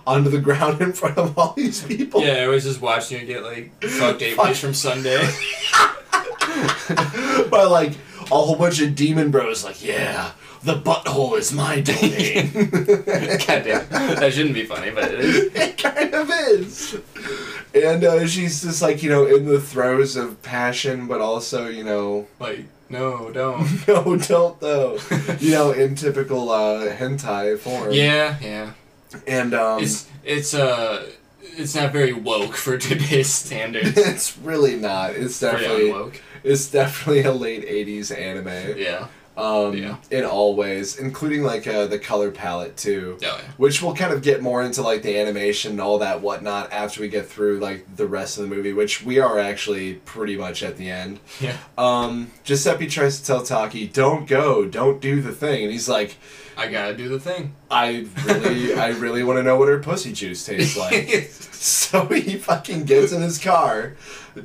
[0.05, 2.21] onto the ground in front of all these people.
[2.21, 5.17] yeah, I was just watching you get like fucked eight days from Sunday.
[7.49, 10.31] by like a whole bunch of demon bros, like yeah,
[10.65, 12.51] the butthole is my domain.
[13.47, 13.87] God damn.
[14.19, 15.37] That shouldn't be funny, but it is.
[15.55, 16.99] it kind of is.
[17.73, 21.83] And uh, she's just like you know in the throes of passion, but also you
[21.83, 23.87] know Like, no, don't.
[23.87, 24.97] no, don't though.
[25.39, 27.91] you know, in typical uh, hentai form.
[27.91, 28.71] Yeah, yeah.
[29.27, 31.05] And um, It's it's uh
[31.57, 33.95] it's not very woke for today's standards.
[33.97, 35.11] it's really not.
[35.11, 38.77] It's definitely it's definitely a late '80s anime.
[38.79, 39.07] Yeah.
[39.37, 39.97] Um, Yeah.
[40.11, 43.17] in all ways, including like uh, the color palette too.
[43.21, 43.41] Oh yeah.
[43.57, 47.01] Which we'll kind of get more into like the animation and all that whatnot after
[47.01, 50.63] we get through like the rest of the movie, which we are actually pretty much
[50.63, 51.19] at the end.
[51.41, 51.57] Yeah.
[51.77, 56.15] Um, Giuseppe tries to tell Taki, "Don't go, don't do the thing," and he's like,
[56.57, 57.53] I gotta do the thing.
[57.69, 61.09] I really, I really want to know what her pussy juice tastes like.
[61.51, 63.95] so he fucking gets in his car,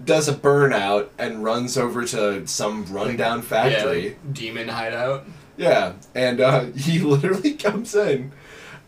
[0.04, 4.02] does a burnout, and runs over to some rundown Yeah, factory.
[4.10, 5.26] like demon hideout.
[5.56, 8.32] Yeah, and uh, he literally comes in,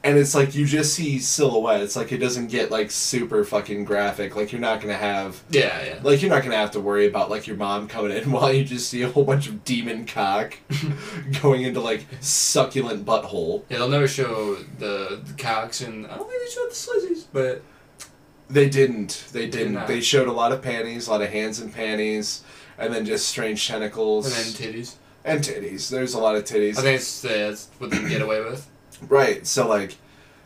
[0.05, 1.97] and it's like you just see silhouettes.
[1.97, 4.35] Like it doesn't get like super fucking graphic.
[4.37, 5.99] Like you're not gonna have Yeah, yeah.
[6.03, 8.65] like you're not gonna have to worry about like your mom coming in while you
[8.65, 10.57] just see a whole bunch of demon cock
[11.43, 13.63] going into like succulent butthole.
[13.69, 17.25] Yeah, they'll never show the, the cocks and I don't think they show the slizzies,
[17.33, 17.63] but
[18.53, 19.29] They didn't.
[19.33, 19.73] They did didn't.
[19.75, 19.89] not.
[19.89, 22.43] They showed a lot of panties, a lot of hands and panties,
[22.79, 24.95] and then just strange tentacles and then titties.
[25.25, 25.89] and titties.
[25.89, 26.77] There's a lot of titties.
[26.79, 28.69] I think it's, that's what they can get away with.
[29.09, 29.45] Right.
[29.49, 29.97] So like,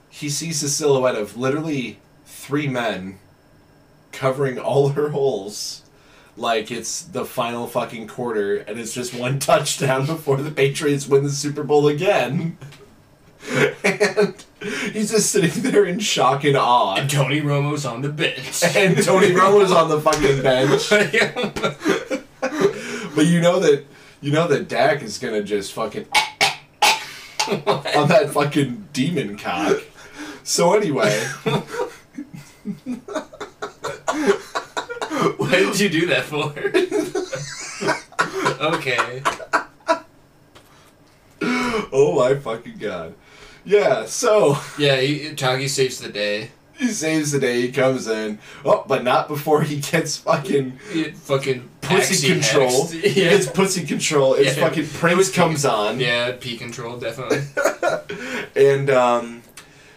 [0.09, 3.19] he sees the silhouette of literally three men
[4.12, 5.83] covering all her holes.
[6.38, 11.25] Like it's the final fucking quarter, and it's just one touchdown before the Patriots win
[11.25, 12.57] the Super Bowl again.
[13.85, 14.45] and
[14.92, 16.96] he's just sitting there in shock and awe.
[16.96, 18.62] And Tony Romo's on the bench.
[18.76, 20.90] And Tony Romo's on the fucking bench.
[23.16, 23.87] But you know that
[24.20, 26.07] you know that Dak is gonna just fucking
[27.48, 29.79] on that fucking demon cock.
[30.42, 31.18] So anyway,
[35.38, 36.52] Why did you do that for?
[38.74, 39.22] okay.
[41.92, 43.14] oh my fucking god.
[43.66, 46.50] Yeah, so Yeah, he, Taki saves the day.
[46.79, 48.38] he saves the day, he comes in.
[48.64, 50.79] Oh, but not before he gets fucking
[51.24, 52.70] fucking pussy control.
[52.87, 53.02] hexed.
[53.02, 53.31] He Yeah.
[53.31, 54.35] gets pussy control.
[54.35, 54.62] It's Yeah.
[54.68, 55.98] fucking Prince comes on.
[56.00, 57.42] Yeah, P control, definitely.
[58.57, 59.42] And um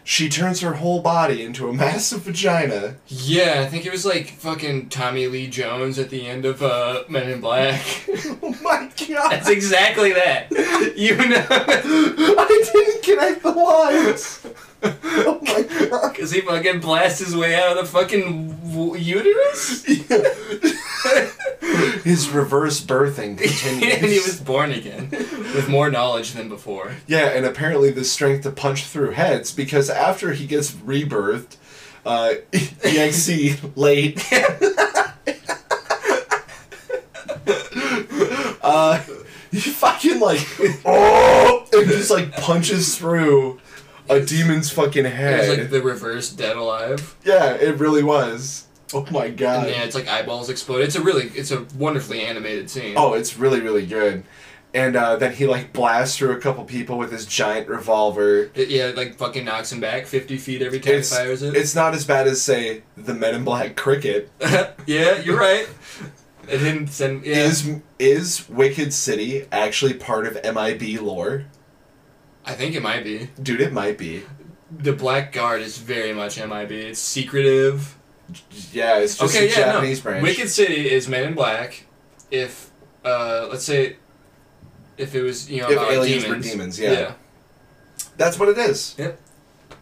[0.09, 2.95] she turns her whole body into a massive vagina.
[3.07, 7.03] Yeah, I think it was like fucking Tommy Lee Jones at the end of uh,
[7.07, 7.79] Men in Black.
[8.41, 9.31] Oh my god.
[9.31, 10.49] That's exactly that.
[10.97, 11.45] You know?
[11.49, 14.47] I didn't connect the lines.
[15.21, 16.13] Oh my god.
[16.13, 19.83] Because he fucking blasts his way out of the fucking w- uterus?
[22.03, 23.93] His reverse birthing continues.
[23.95, 26.95] and he was born again with more knowledge than before.
[27.07, 31.57] Yeah, and apparently the strength to punch through heads because after he gets rebirthed,
[32.05, 34.23] uh, EXC late.
[38.61, 39.03] uh,
[39.51, 40.39] he fucking like,
[40.85, 43.59] oh, and just like punches through
[44.09, 45.47] a demon's fucking It head.
[45.49, 47.15] was like the reverse Dead Alive.
[47.23, 48.65] yeah, it really was.
[48.93, 49.65] Oh my god.
[49.67, 50.81] And yeah, it's like eyeballs explode.
[50.81, 52.95] It's a really, it's a wonderfully animated scene.
[52.97, 54.23] Oh, it's really, really good.
[54.73, 58.51] And uh, then he like blasts through a couple people with his giant revolver.
[58.53, 61.55] It, yeah, like fucking knocks him back 50 feet every time It's, he fires it.
[61.55, 64.29] it's not as bad as say the Men in Black cricket.
[64.85, 65.67] yeah, you're right.
[66.47, 67.25] It didn't send.
[67.25, 67.37] Yeah.
[67.45, 71.45] Is is Wicked City actually part of MIB lore?
[72.45, 73.29] I think it might be.
[73.41, 74.23] Dude, it might be.
[74.71, 76.71] The Black Guard is very much MIB.
[76.71, 77.97] It's secretive.
[78.71, 80.11] Yeah, it's just okay, a yeah, Japanese no.
[80.11, 80.23] branch.
[80.23, 81.85] Wicked City is Men in Black.
[82.29, 82.69] If,
[83.03, 83.95] uh, let's say,
[84.97, 86.77] if it was you know If about aliens were demons.
[86.77, 87.13] demons, yeah.
[88.17, 88.95] That's what it is.
[88.97, 89.19] Yep.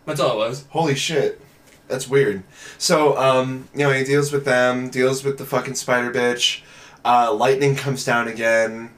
[0.05, 0.65] That's all it was.
[0.69, 1.41] Holy shit.
[1.87, 2.43] That's weird.
[2.77, 6.61] So, um, you know, he deals with them, deals with the fucking spider bitch.
[7.03, 8.91] Uh, lightning comes down again,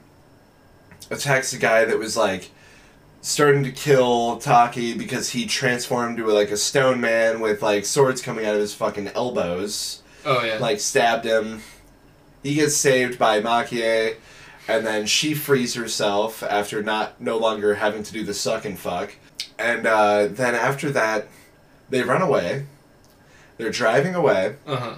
[1.10, 2.50] attacks the guy that was like
[3.22, 8.22] starting to kill Taki because he transformed into like a stone man with like swords
[8.22, 10.02] coming out of his fucking elbows.
[10.24, 10.58] Oh yeah.
[10.58, 11.62] Like stabbed him.
[12.42, 14.16] He gets saved by Makie,
[14.66, 18.78] and then she frees herself after not no longer having to do the suck and
[18.78, 19.14] fuck.
[19.58, 21.28] And uh, then after that,
[21.90, 22.66] they run away.
[23.58, 24.94] They're driving away, uh huh.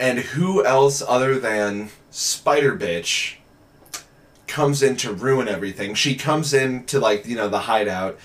[0.00, 3.36] and who else other than Spider Bitch
[4.52, 5.94] comes in to ruin everything?
[5.94, 8.18] She comes in to like you know the hideout.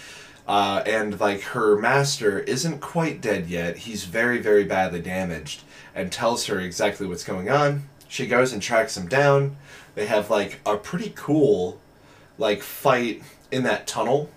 [0.47, 3.75] Uh, and like her master isn't quite dead yet.
[3.79, 5.63] He's very, very badly damaged,
[5.93, 7.89] and tells her exactly what's going on.
[8.07, 9.57] She goes and tracks him down.
[9.95, 11.81] They have like a pretty cool,
[12.37, 14.29] like fight in that tunnel,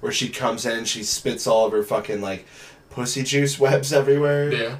[0.00, 2.46] where she comes in, she spits all of her fucking like
[2.90, 4.76] pussy juice webs everywhere Yeah.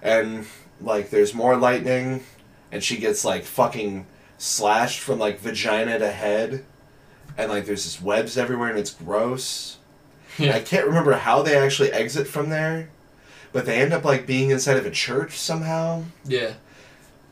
[0.00, 0.46] and
[0.80, 2.22] like there's more lightning
[2.70, 4.06] and she gets like fucking
[4.38, 6.64] slashed from like vagina to head
[7.36, 9.78] and like there's this webs everywhere and it's gross
[10.38, 12.90] And i can't remember how they actually exit from there
[13.52, 16.54] but they end up like being inside of a church somehow Yeah.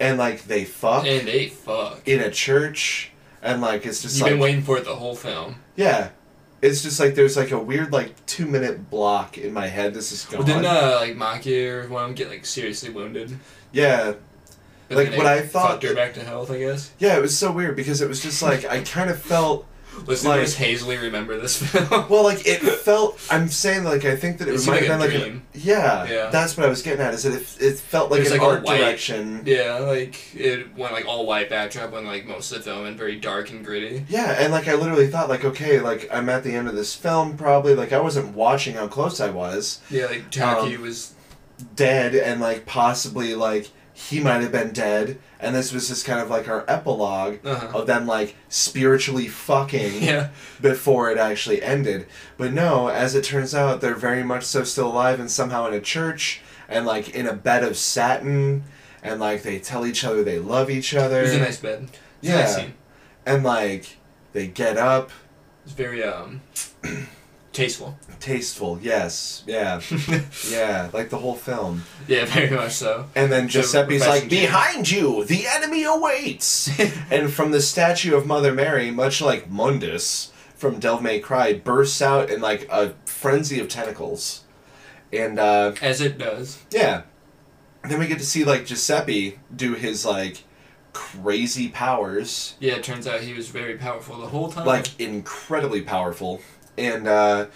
[0.00, 2.06] and like they fuck And they fuck.
[2.08, 5.14] in a church and like it's just You've like been waiting for it the whole
[5.14, 5.56] film.
[5.76, 6.10] yeah
[6.62, 10.10] it's just like there's like a weird like two minute block in my head this
[10.10, 13.36] is gone Well, didn't uh, like Maki or one of them get like seriously wounded?
[13.72, 14.14] yeah
[14.88, 16.90] But Like, what I thought fucked her back to health, I guess.
[16.98, 19.66] Yeah, it was so weird because it was just like I kind of felt
[20.04, 21.88] Listen Like- Hazley remember this film.
[22.10, 23.18] Well, like it felt.
[23.30, 26.04] I'm saying like I think that it, It might have like been like a, yeah,
[26.06, 26.28] Yeah.
[26.30, 27.14] That's what I was getting at.
[27.14, 29.42] Is that it, it felt like There's, an like, art white- direction.
[29.46, 32.98] yeah, like it went like all white backdrop when like most of the film and
[32.98, 34.04] very dark and gritty.
[34.10, 36.94] Yeah, and like I literally thought like okay, like I'm at the end of this
[36.94, 41.14] film probably like I wasn't watching how close I was Yeah, like Jackie Um, was
[41.74, 46.20] dead and like possibly like he might have been dead and this was just kind
[46.20, 47.78] of like our epilogue uh-huh.
[47.78, 50.28] of them like spiritually fucking Yeah.
[50.60, 52.06] before it actually ended.
[52.36, 55.72] But no, as it turns out, they're very much so still alive and somehow in
[55.72, 58.64] a church and like in a bed of satin
[59.02, 61.20] and like they tell each other they love each other.
[61.20, 61.84] It was a nice bed.
[61.84, 61.90] It
[62.22, 62.40] was a Yeah.
[62.42, 62.70] nice
[63.24, 63.96] and like
[64.34, 65.10] they get up,
[65.64, 66.42] It's very um
[67.56, 67.98] tasteful.
[68.20, 69.80] tasteful, yes, yeah,
[70.50, 71.82] yeah, like the whole film.
[72.06, 73.06] yeah, very much so.
[73.14, 74.28] And then Giuseppe's like.
[74.28, 76.68] "Behind you, the enemy awaits."
[77.10, 82.00] and from the statue of Mother Mary, much like Mundus from Devil May Cry, bursts
[82.00, 84.44] out in like a frenzy of tentacles.
[85.12, 86.58] And uh, As it does.
[86.70, 87.02] yeah,
[87.88, 90.42] then we get to see like Giuseppe do his like
[90.92, 94.64] crazy powers, Yeah, it turns out he was very powerful the whole time.
[94.66, 96.40] like incredibly powerful,
[96.78, 97.46] and uh,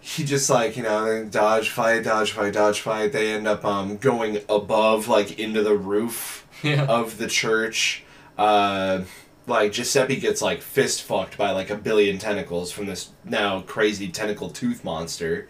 [0.00, 3.12] he just like you know dodge fight, dodge fight, dodge fight.
[3.12, 6.84] They end up um, going above like into the roof yeah.
[6.86, 8.04] of the church.
[8.38, 9.02] Uh,
[9.46, 14.08] like Giuseppe gets like fist fucked by like a billion tentacles from this now crazy
[14.08, 15.48] tentacle tooth monster.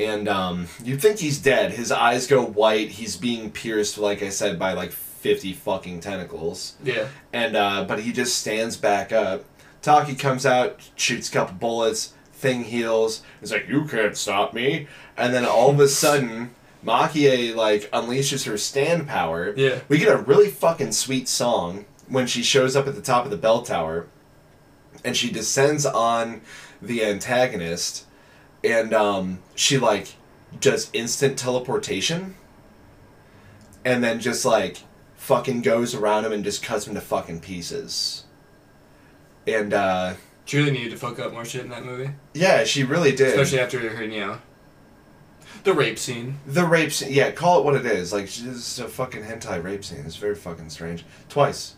[0.00, 1.72] And um, you'd think he's dead.
[1.72, 2.88] His eyes go white.
[2.88, 6.76] He's being pierced, like I said, by like fifty fucking tentacles.
[6.82, 7.08] yeah.
[7.32, 9.44] And uh, but he just stands back up.
[9.80, 12.14] Taki comes out, shoots a couple bullets.
[12.42, 13.22] Thing heals.
[13.38, 16.50] He's like, "You can't stop me." And then all of a sudden,
[16.82, 19.54] Makie like unleashes her stand power.
[19.56, 19.78] Yeah.
[19.88, 23.30] We get a really fucking sweet song when she shows up at the top of
[23.30, 24.08] the bell tower,
[25.04, 26.40] and she descends on
[26.82, 28.06] the antagonist,
[28.64, 30.16] and um, she like
[30.58, 32.34] does instant teleportation,
[33.84, 34.78] and then just like
[35.14, 38.24] fucking goes around him and just cuts him to fucking pieces.
[39.46, 42.10] And uh, She really needed to fuck up more shit in that movie.
[42.34, 43.28] yeah, she really did.
[43.28, 44.38] Especially after her, you know,
[45.64, 46.38] the rape scene.
[46.46, 48.12] The rape scene, yeah, call it what it is.
[48.12, 50.02] Like, just a fucking hentai rape scene.
[50.04, 51.04] It's very fucking strange.
[51.28, 51.76] Twice.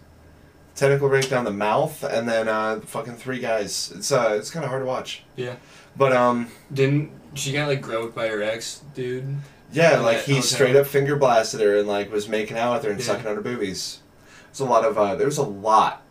[0.75, 3.93] Tentacle rape down the mouth, and then uh, fucking three guys.
[3.95, 5.23] It's uh, it's kind of hard to watch.
[5.37, 5.57] Yeah.
[5.97, 9.37] But um, Didn't she got like groped by her ex dude?
[9.73, 12.91] yeah, like he straight up finger blasted her and like was making out with her
[12.91, 13.07] and Yeah.
[13.07, 14.01] sucking on her boobies.
[14.47, 16.03] There's a lot of uh, there's a lot,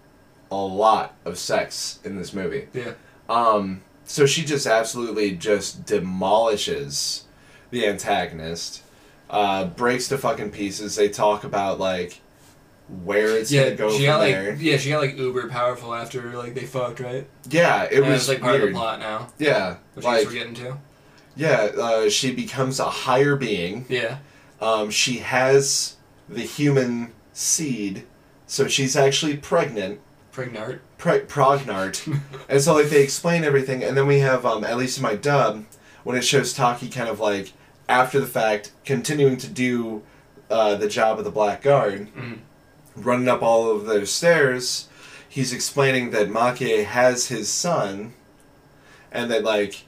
[0.53, 2.67] a lot of sex in this movie.
[2.73, 2.93] Yeah.
[3.29, 7.23] Um, so she just absolutely just demolishes
[7.71, 8.83] the antagonist,
[9.29, 10.95] uh, breaks to fucking pieces.
[10.95, 12.19] They talk about like
[13.03, 14.51] where it's yeah, gonna go she from got there.
[14.51, 17.25] like yeah, she got like uber powerful after like they fucked, right?
[17.49, 18.63] yeah, it And was like part weird.
[18.65, 20.77] of the plot now, Yeah, which like we're getting to.
[21.35, 23.85] yeah, uh, she becomes a higher being.
[23.89, 24.17] Yeah.
[24.61, 25.95] Um, she has
[26.29, 28.05] the human seed,
[28.47, 29.99] so she's actually pregnant.
[30.33, 30.81] Pregnant.
[30.97, 32.19] Pre- Prognart.
[32.49, 35.15] and so like they explain everything, and then we have um, at least in my
[35.15, 35.63] dub
[36.03, 37.53] when it shows Taki kind of like
[37.87, 40.01] after the fact continuing to do
[40.49, 42.39] uh, the job of the Black Guard, Mhm.
[42.95, 44.89] running up all of those stairs.
[45.29, 48.13] He's explaining that Makie has his son,
[49.11, 49.85] and that like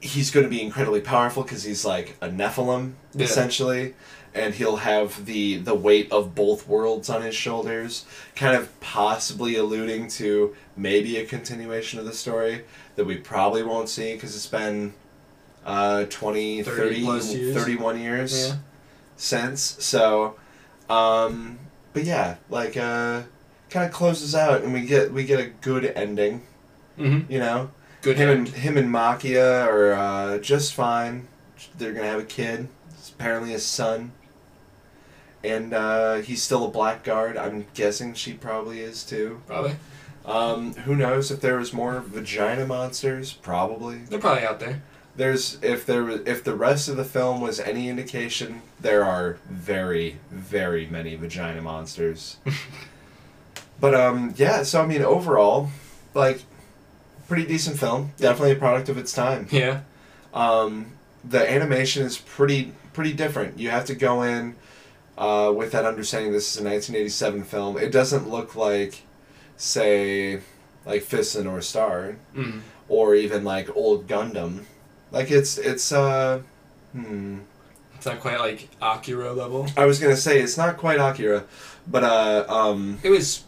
[0.00, 3.24] he's going to be incredibly powerful because he's like a Nephilim Yeah.
[3.24, 3.94] essentially,
[4.34, 8.04] and he'll have the the weight of both worlds on his shoulders,
[8.36, 12.64] kind of possibly alluding to maybe a continuation of the story
[12.96, 14.92] that we probably won't see because it's been
[15.64, 17.54] uh, 20, 30 30, years.
[17.62, 18.54] 31 years Yeah.
[19.16, 19.76] since.
[19.84, 20.36] So,
[20.88, 21.58] um,
[21.92, 23.22] but yeah, like uh,
[23.70, 26.42] kind of closes out, and we get we get a good ending.
[26.98, 27.30] Mm-hmm.
[27.32, 27.70] You know,
[28.02, 28.38] Good him end.
[28.48, 31.28] and him and Makie are uh, just fine.
[31.76, 32.68] They're gonna have a kid.
[32.90, 34.12] It's apparently his son.
[35.48, 37.36] And uh, he's still a blackguard.
[37.36, 39.40] I'm guessing she probably is too.
[39.46, 39.76] Probably.
[40.24, 43.32] Um, who knows if there was more vagina monsters?
[43.32, 43.98] Probably.
[43.98, 44.82] They're probably out there.
[45.16, 49.38] There's if there was if the rest of the film was any indication, there are
[49.48, 52.36] very very many vagina monsters.
[53.80, 55.70] but um yeah, so I mean overall,
[56.14, 56.42] like
[57.26, 58.12] pretty decent film.
[58.18, 59.48] Definitely a product of its time.
[59.50, 59.80] Yeah.
[60.34, 60.92] Um,
[61.24, 63.58] the animation is pretty pretty different.
[63.58, 64.56] You have to go in
[65.18, 66.32] uh, with that understanding.
[66.32, 67.76] This is a 1987 film.
[67.76, 69.02] It doesn't look like,
[69.56, 70.40] say,
[70.86, 72.60] like Fist the North Star Mm.
[72.88, 74.64] or even like old Gundam.
[75.10, 76.40] Like it's it's uh
[76.92, 77.38] hmm.
[77.96, 79.66] It's not quite like Akira level.
[79.76, 81.44] I was gonna say it's not quite Akira,
[81.86, 83.42] but uh um It was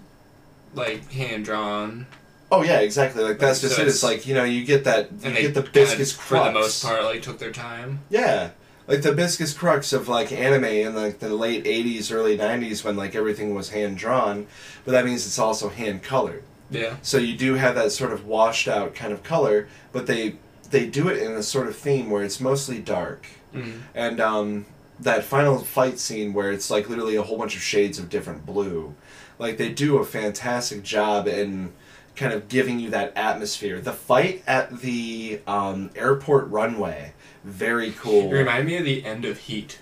[0.74, 2.06] like hand drawn.
[2.50, 3.22] Oh yeah, exactly.
[3.22, 3.88] Like that's Like, just so it.
[3.88, 6.52] It's it's- like you know you get that you And get the biscuits for the
[6.52, 8.00] most part, like took their time.
[8.10, 8.50] Yeah,
[8.90, 12.96] like the biscuits crux of like anime in like the late '80s, early '90s when
[12.96, 14.48] like everything was hand drawn,
[14.84, 16.42] but that means it's also hand colored.
[16.70, 16.96] Yeah.
[17.00, 20.36] So you do have that sort of washed out kind of color, but they
[20.70, 23.26] they do it in a sort of theme where it's mostly dark.
[23.54, 23.80] Mm.
[23.94, 24.66] And um,
[24.98, 28.44] that final fight scene where it's like literally a whole bunch of shades of different
[28.44, 28.94] blue,
[29.38, 31.72] like they do a fantastic job in
[32.16, 33.80] kind of giving you that atmosphere.
[33.80, 37.14] The fight at the um, airport runway,
[37.44, 38.30] very It cool.
[38.30, 39.78] reminded me of the end of Heat.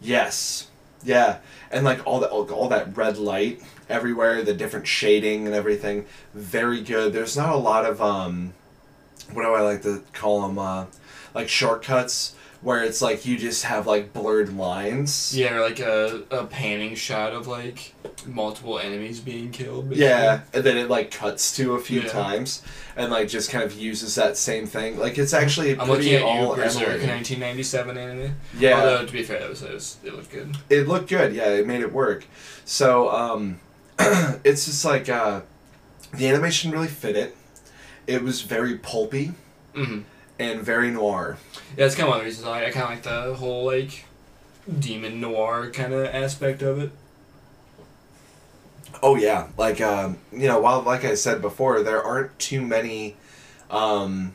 [0.00, 0.68] Yes,
[1.02, 1.38] yeah,
[1.70, 6.06] and like all that all, all that red light everywhere, the different shading and everything,
[6.34, 7.12] very good.
[7.12, 8.54] There's not a lot of um,
[9.32, 10.58] what do I like to call them?
[10.58, 10.86] Uh,
[11.34, 15.36] like shortcuts where it's like you just have like blurred lines.
[15.36, 17.94] Yeah, or like a, a panning shot of like
[18.26, 19.88] multiple enemies being killed.
[19.88, 20.06] basically.
[20.08, 22.08] Yeah, and then it like cuts to a few Yeah.
[22.08, 22.62] times,
[22.96, 24.98] and like just kind of uses that same thing.
[24.98, 27.08] Like it's actually I'm pretty looking at all you, Berserk, emulated.
[27.08, 28.34] 1997 anime.
[28.58, 30.56] Yeah, Although to be fair, that was, it, was it looked good.
[30.68, 31.34] it looked good.
[31.34, 32.26] Yeah, it made it work.
[32.66, 33.58] So um,
[34.44, 35.40] it's just like uh,
[36.12, 37.36] the animation really fit it.
[38.06, 39.32] It was very pulpy
[39.74, 40.00] hmm
[40.40, 41.36] and very noir.
[41.76, 43.64] Yeah, that's kind of one of the reasons I, I kind of like the whole
[43.66, 44.04] like
[44.78, 46.90] demon noir kind of aspect of it.
[49.02, 53.16] Oh yeah, like um, you know, while like I said before, there aren't too many
[53.70, 54.34] um,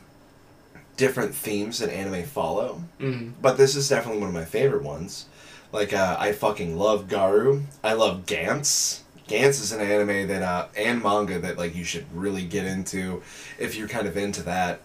[0.96, 2.82] different themes that anime follow.
[2.98, 5.26] hmm But this is definitely one of my favorite ones.
[5.72, 7.64] Like uh, I fucking love Garo.
[7.84, 9.00] I love Gantz.
[9.28, 13.22] Gantz is an anime that uh, and manga that like you should really get into
[13.58, 14.80] if you're kind of into that.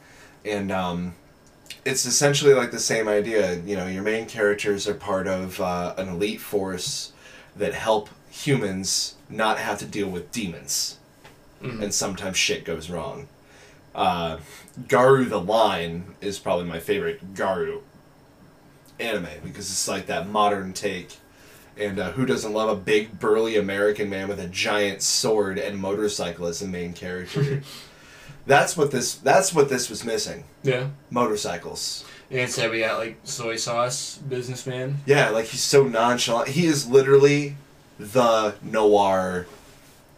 [0.45, 1.15] And um,
[1.85, 3.55] it's essentially like the same idea.
[3.59, 7.13] You know, your main characters are part of uh, an elite force
[7.55, 10.97] that help humans not have to deal with demons
[11.61, 13.27] hmm and sometimes shit goes wrong.
[13.93, 14.37] Uh,
[14.87, 17.81] Garo the Line is probably my favorite Garo
[18.99, 21.17] anime because it's like that modern take.
[21.77, 25.77] And uh, who doesn't love a big burly American man with a giant sword and
[25.77, 27.61] motorcycle as the main character?
[28.45, 29.15] that's what this.
[29.15, 30.43] That's what this was missing.
[30.63, 30.87] Yeah.
[31.09, 32.05] Motorcycles.
[32.29, 34.99] And instead we got like soy sauce businessman.
[35.05, 36.49] Yeah, like he's so nonchalant.
[36.49, 37.57] He is literally
[37.99, 39.47] the noir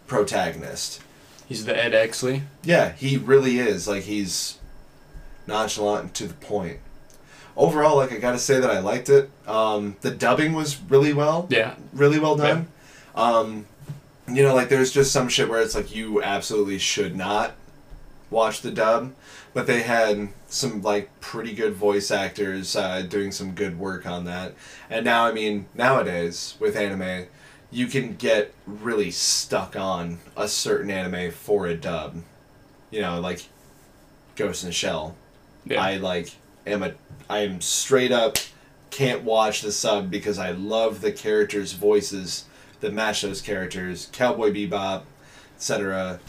[0.07, 1.01] protagonist.
[1.47, 2.41] He's the Ed Exley.
[2.64, 3.88] Yeah, he really is.
[3.88, 4.57] Like he's
[5.47, 6.80] nonchalant and to the point.
[7.55, 9.30] Overall, like I gotta say that I liked it.
[9.47, 11.76] Um, the dubbing was really well, Yeah.
[11.93, 12.68] really well done.
[13.16, 13.66] Um,
[14.28, 17.53] you know, like there's just some shit where it's like you absolutely should not
[18.34, 19.13] watch the dub,
[19.53, 24.25] but they had some like pretty good voice actors uh, doing some good work on
[24.25, 24.53] that.
[24.89, 27.27] And now, I mean, nowadays with anime,
[27.71, 32.23] you can get really stuck on a certain anime for a dub.
[32.91, 33.47] You know, like
[34.36, 35.15] Ghost in the Shell.
[35.65, 35.81] Yeah.
[35.81, 36.36] I like
[36.67, 36.93] am a
[37.29, 38.38] I am straight up
[38.93, 42.45] can't watch the sub because I love the characters' voices
[42.79, 44.07] that match those characters.
[44.11, 45.03] Cowboy Bebop,
[45.55, 46.19] etc.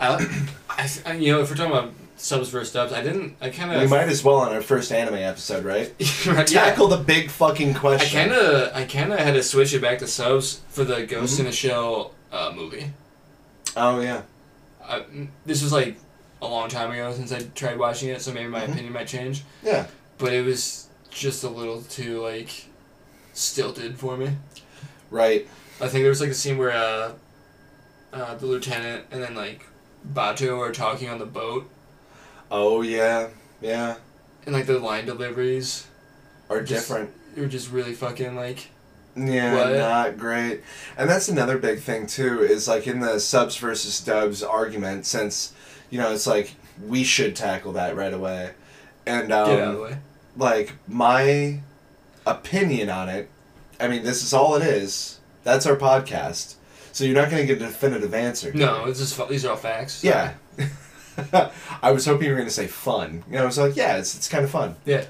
[0.00, 3.36] I, I, you know, if we're talking about subs versus dubs, I didn't.
[3.40, 3.80] I kind of.
[3.82, 5.92] We might as well on our first anime episode, right?
[6.26, 6.44] yeah.
[6.44, 8.18] Tackle the big fucking question.
[8.18, 11.04] I kind of, I kind of had to switch it back to subs for the
[11.06, 11.40] Ghost Mhm.
[11.40, 12.90] in the Shell uh, movie.
[13.76, 14.22] Oh yeah.
[14.84, 15.04] I,
[15.44, 15.96] this was like
[16.40, 18.72] a long time ago since I tried watching it, so maybe my Mhm.
[18.72, 19.42] opinion might change.
[19.62, 19.86] Yeah.
[20.18, 22.66] But it was just a little too like
[23.34, 24.30] stilted for me.
[25.10, 25.46] Right.
[25.80, 27.12] I think there was like a scene where uh,
[28.12, 29.64] uh, the lieutenant and then like
[30.06, 31.68] Batou are talking on the boat,
[32.50, 33.28] Oh yeah.
[33.60, 33.96] Yeah.
[34.46, 35.86] and like the line deliveries
[36.48, 37.10] Are Just- different.
[37.36, 38.68] were just really fucking like.
[39.16, 39.76] Yeah, What?
[39.76, 40.62] not great.
[40.96, 45.52] And that's another big thing too, is like in the subs versus dubs argument, since
[45.90, 46.54] you know, it's like
[46.86, 48.50] we should tackle that right away.
[49.06, 49.96] And um Get out of the way.
[50.36, 51.60] like my
[52.26, 53.28] opinion on it
[53.80, 56.56] i mean this is all it is that's our podcast
[56.98, 59.56] so you're not going to get a definitive answer No, it's just these are all
[59.56, 60.02] facts.
[60.02, 60.34] yeah
[61.82, 63.96] i was hoping you were going to say fun you know i was like yeah
[63.98, 65.04] it's, it's kind of fun Yeah.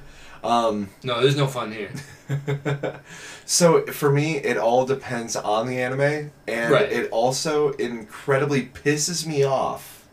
[0.45, 1.91] um, No, there's no fun here.
[3.47, 6.93] so for me it all depends on the anime and Right.
[6.93, 10.07] it also incredibly pisses me off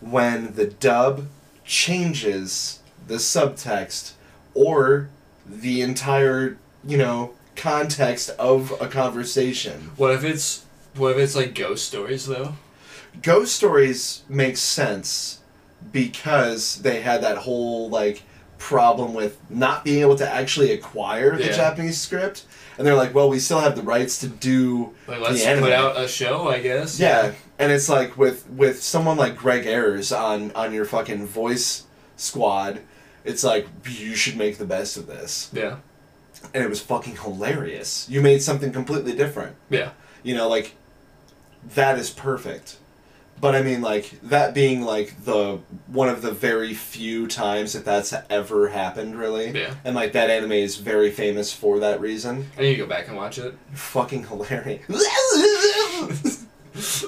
[0.00, 1.26] when the dub
[1.64, 4.12] changes the subtext
[4.54, 5.08] or
[5.44, 10.64] the entire you know context of a conversation What if it's
[10.96, 12.54] what if it's like ghost stories though?
[13.22, 15.40] ghost stories make sense
[15.92, 18.22] because they had that whole like
[18.58, 21.52] problem with not being able to actually acquire the Yeah.
[21.56, 22.44] japanese script
[22.78, 25.64] and they're like well we still have the rights to do Like let's The anime.
[25.64, 26.98] put out a show, I guess.
[27.00, 31.84] Yeah, and it's like with with someone like Greg Ayres on on your fucking voice
[32.16, 32.80] squad,
[33.24, 35.76] it's like you should make the best of this, Yeah.
[36.52, 38.06] and it was fucking hilarious.
[38.10, 39.56] You made something completely different.
[39.70, 39.90] Yeah.
[40.22, 40.74] You know, like
[41.74, 42.78] that is perfect.
[43.38, 47.84] But I mean, like that being like the one of the very few times that
[47.84, 49.50] that's ever happened, really.
[49.50, 49.74] Yeah.
[49.84, 52.50] And like that anime is very famous for that reason.
[52.56, 53.54] I need to go back and watch it.
[53.74, 54.86] Fucking hilarious.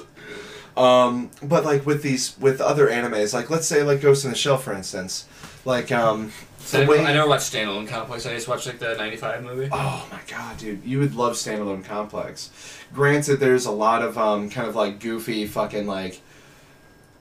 [0.77, 4.37] um, but like with these with other animes, like let's say like Ghost in the
[4.37, 5.25] Shell, for instance,
[5.65, 8.25] like um, So I, way- never, I never watched Standalone Complex.
[8.25, 9.69] I just watched like the '95 movie.
[9.71, 12.51] Oh my god, dude, you would love Standalone Complex.
[12.93, 16.21] Granted, there's a lot of um, kind of like goofy fucking like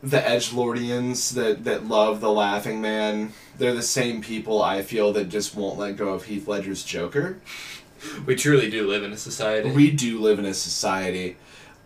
[0.02, 3.32] the edge lordians that that love the Laughing Man.
[3.56, 7.38] They're the same people I feel that just won't let go of Heath Ledger's Joker.
[8.26, 9.70] We truly do live in a society.
[9.72, 11.36] We do live in a society.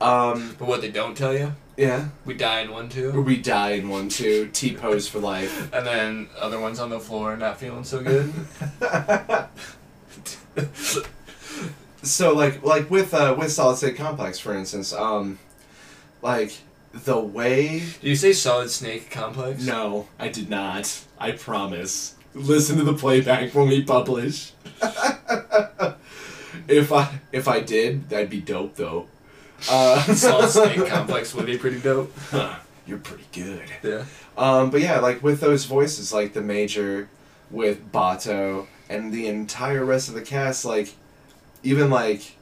[0.00, 3.72] Um, but what they don't tell you, yeah, we die in one too, we die
[3.72, 4.48] in one too.
[4.52, 5.72] T pose for life.
[5.74, 8.32] and then other ones on the floor not feeling so good.
[12.02, 15.38] so like like with uh, with Solid State Complex, for instance, um,
[16.20, 16.58] like
[16.92, 19.64] the way Did you say Solid Snake Complex?
[19.64, 21.04] No, I did not.
[21.18, 22.14] I promise.
[22.34, 24.52] Listen to the playback when we publish.
[26.68, 29.06] if I if I did, that'd be dope though.
[29.70, 32.12] Uh, Solid Snake Complex would be pretty dope.
[32.86, 33.62] You're pretty good.
[33.82, 34.04] Yeah.
[34.36, 37.08] Um, but yeah, like with those voices, like the major,
[37.50, 40.94] with Batou, and the entire rest of the cast, like
[41.62, 42.36] even like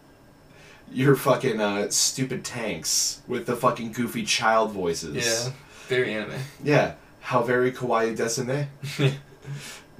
[0.92, 5.16] your fucking uh, stupid tanks with the fucking goofy child voices.
[5.16, 5.52] Yeah.
[5.88, 6.38] Very anime.
[6.62, 8.66] Yeah, how very kawaii desune.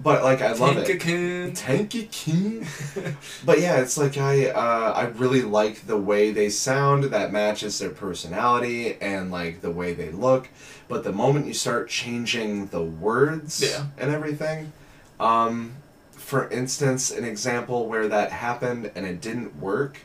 [0.02, 0.86] but like I love it.
[0.86, 1.52] Tenka-kun.
[1.52, 2.66] Tanky King.
[3.44, 7.78] but yeah, it's like I uh, I really like the way they sound that matches
[7.78, 10.48] their personality and like the way they look.
[10.88, 13.86] But the moment you start changing the words Yeah.
[13.98, 14.72] and everything,
[15.20, 15.74] um,
[16.12, 19.98] for instance, an example where that happened and it didn't work,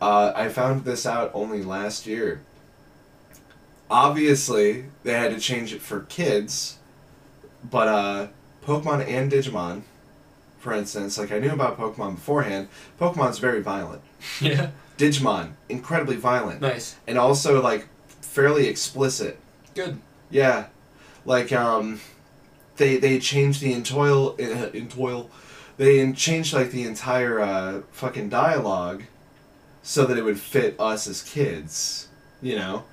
[0.00, 2.42] uh, I found this out only last year.
[3.90, 6.78] Obviously, they had to change it for kids,
[7.68, 8.26] but uh,
[8.64, 9.82] Pokemon and Digimon,
[10.58, 12.68] for instance, like I knew about Pokemon beforehand.
[13.00, 14.02] Pokemon's very violent.
[14.40, 14.70] Yeah.
[14.98, 16.96] Digimon, incredibly violent, Nice.
[17.06, 17.88] and also like
[18.20, 19.38] fairly explicit.
[19.74, 19.98] Good.
[20.30, 20.66] Yeah,
[21.24, 22.00] like um,
[22.76, 25.30] they they changed the intoil uh, intoil,
[25.78, 29.04] they in- changed like the entire uh, fucking dialogue,
[29.82, 32.08] so that it would fit us as kids,
[32.42, 32.84] you know,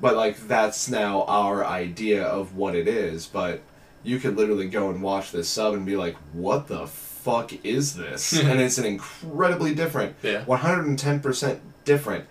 [0.00, 3.26] but like that's now our idea of what it is.
[3.26, 3.60] But
[4.04, 7.94] you could literally go and watch this sub and be like, what the fuck is
[7.94, 8.32] this?
[8.38, 10.44] and it's an incredibly different, Yeah.
[10.44, 12.24] one hundred and ten percent different.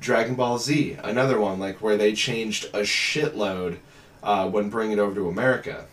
[0.00, 3.78] Dragon Ball Z, another one like where they changed a shitload
[4.22, 5.86] uh, when bringing it over to America.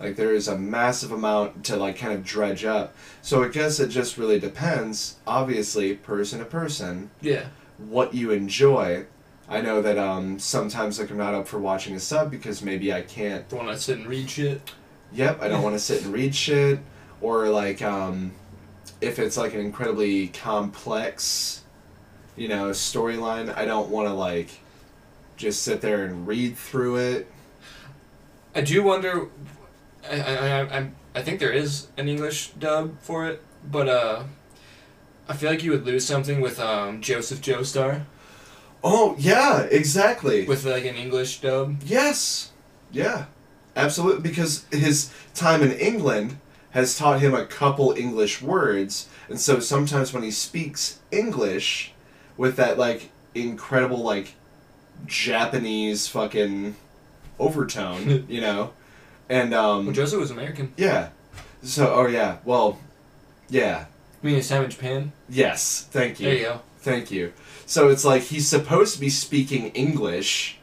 [0.00, 2.94] Like there is a massive amount to like kind of dredge up.
[3.22, 7.46] So I guess it just really depends, obviously, person to person, Yeah.
[7.78, 9.06] what you enjoy.
[9.48, 12.92] I know that um, sometimes like I'm not up for watching a sub because maybe
[12.92, 13.48] I can't.
[13.48, 14.60] Don't want to sit and read shit.
[15.12, 16.80] Yep, I don't want to sit and read shit,
[17.22, 18.32] or like um,
[19.00, 21.62] if it's like an incredibly complex,
[22.36, 24.50] you know, storyline, I don't want to like
[25.38, 27.32] just sit there and read through it.
[28.54, 29.28] I do wonder.
[30.10, 34.24] I I I I'm, think there is an English dub for it, but uh,
[35.26, 38.04] I feel like you would lose something with um Joseph Joestar
[38.84, 40.44] Oh yeah, exactly.
[40.46, 41.82] with like an English dub.
[41.84, 42.52] Yes.
[42.92, 43.26] Yeah.
[43.76, 44.22] Absolutely.
[44.22, 46.38] Because his time in England
[46.70, 49.08] has taught him a couple English words.
[49.28, 51.92] And so sometimes when he speaks English
[52.36, 54.34] with that, like, incredible, like,
[55.06, 56.76] Japanese fucking
[57.38, 58.72] overtone, you know?
[59.28, 60.72] And, Well, um, Joseph was American.
[60.76, 61.10] yeah.
[61.62, 62.38] So, oh, yeah.
[62.44, 62.78] Well,
[63.48, 63.86] yeah.
[64.22, 65.12] I mean, his time in Japan.
[65.28, 65.86] Yes.
[65.90, 66.26] Thank you.
[66.26, 66.60] There you go.
[66.80, 67.32] Thank you.
[67.66, 70.58] So it's like he's supposed to be speaking English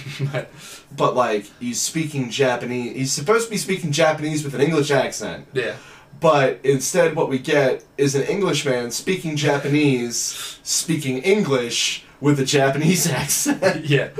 [0.32, 0.50] but
[0.96, 2.96] but like he's speaking Japanese.
[2.96, 5.76] He's supposed to be speaking Japanese with an English accent, yeah,
[6.20, 13.06] but instead, what we get is an Englishman speaking Japanese, speaking English with a Japanese
[13.22, 14.10] accent, yeah,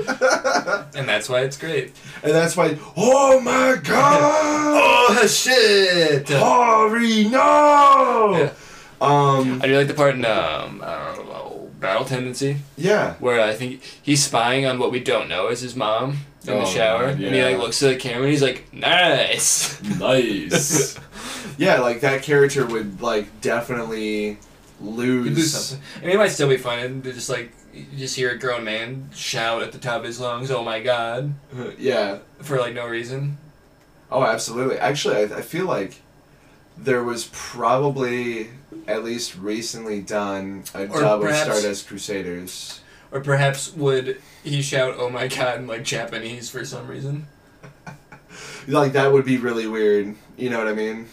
[0.95, 1.93] and that's why it's great.
[2.23, 2.77] and that's why.
[2.95, 5.15] Oh my God!
[5.15, 6.29] Oh shit!
[6.29, 8.35] Hurry, no!
[8.37, 8.53] Yeah.
[9.03, 9.61] Um.
[9.61, 13.15] I do like the part in um, I don't know, Battle Tendency Yeah.
[13.15, 16.59] where I think he's spying on what we don't know is his mom in Oh,
[16.59, 20.97] the shower, God, and he like looks at the camera and he's like, "Nice." Nice.
[21.57, 24.37] yeah, like that character would like definitely
[24.81, 25.37] lose.
[25.37, 25.85] Lose something.
[26.01, 26.79] I mean, it might still be fun.
[26.79, 30.19] And just like you just hear a grown man shout at the top of his
[30.19, 31.33] lungs, "Oh my god!"
[31.79, 32.19] Yeah.
[32.41, 33.37] for like no reason.
[34.11, 34.77] Oh, absolutely.
[34.77, 36.01] Actually, I, I feel like
[36.77, 38.49] there was probably
[38.87, 42.79] at least recently done a Or dub perhaps- of Stardust Crusaders.
[43.11, 47.27] Or perhaps would he shout "Oh my god" in like Japanese for some reason?
[48.67, 50.15] Like that would be really weird.
[50.37, 51.07] You know what I mean?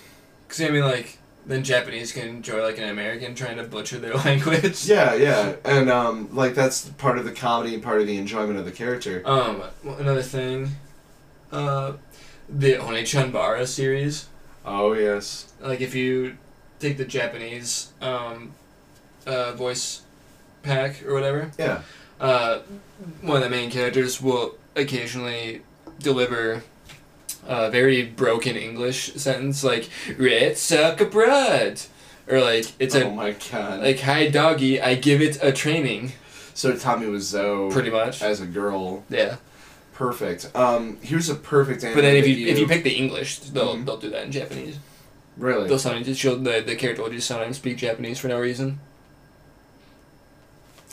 [0.46, 4.14] Because I mean, like then Japanese can enjoy like an American trying to butcher their
[4.24, 4.86] language.
[4.86, 8.58] Yeah, yeah, and um, like that's part of the comedy and part of the enjoyment
[8.58, 9.22] of the character.
[9.26, 9.62] Um,
[9.98, 10.70] another thing,
[11.52, 11.94] uh,
[12.48, 14.26] the Onechanbara series.
[14.64, 15.52] Oh yes.
[15.60, 16.36] Like if you
[16.78, 18.52] take the Japanese um,
[19.26, 20.02] uh, voice
[20.62, 21.82] pack or whatever, Yeah.
[22.20, 22.60] uh,
[23.22, 25.62] one of the main characters will occasionally
[25.98, 26.62] deliver
[27.46, 29.88] a very broken English sentence like
[30.18, 31.80] "Red suck a bread,"
[32.28, 33.80] or like it's oh a my god.
[33.80, 36.12] like "Hi doggy, I give it a training."
[36.54, 38.20] so Tommy Wiseau Pretty much.
[38.22, 39.02] as a girl.
[39.08, 39.36] Yeah.
[40.00, 40.50] Perfect.
[40.56, 41.94] Um, here's a perfect anime.
[41.96, 43.84] But then if that you, if you pick the English, they'll Mhm.
[43.84, 44.76] they'll do that in Japanese.
[45.36, 48.40] really, They'll sometimes just show the the character will just sometimes speak Japanese for no
[48.40, 48.78] reason.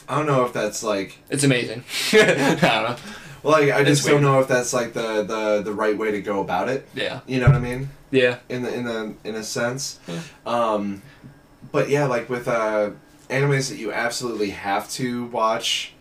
[0.10, 1.86] I don't know if that's like It's amazing.
[2.14, 2.96] I don't know.
[3.44, 6.22] well, like, I just don't know if that's like the, the the right way to
[6.22, 6.86] go about it.
[6.94, 7.22] Yeah.
[7.28, 7.90] You know what I mean?
[8.12, 8.40] Yeah.
[8.50, 10.00] In the in the in a sense.
[10.06, 10.20] Yeah.
[10.46, 11.02] Um,
[11.72, 12.90] but yeah, like with uh,
[13.30, 15.94] animes that you absolutely have to watch,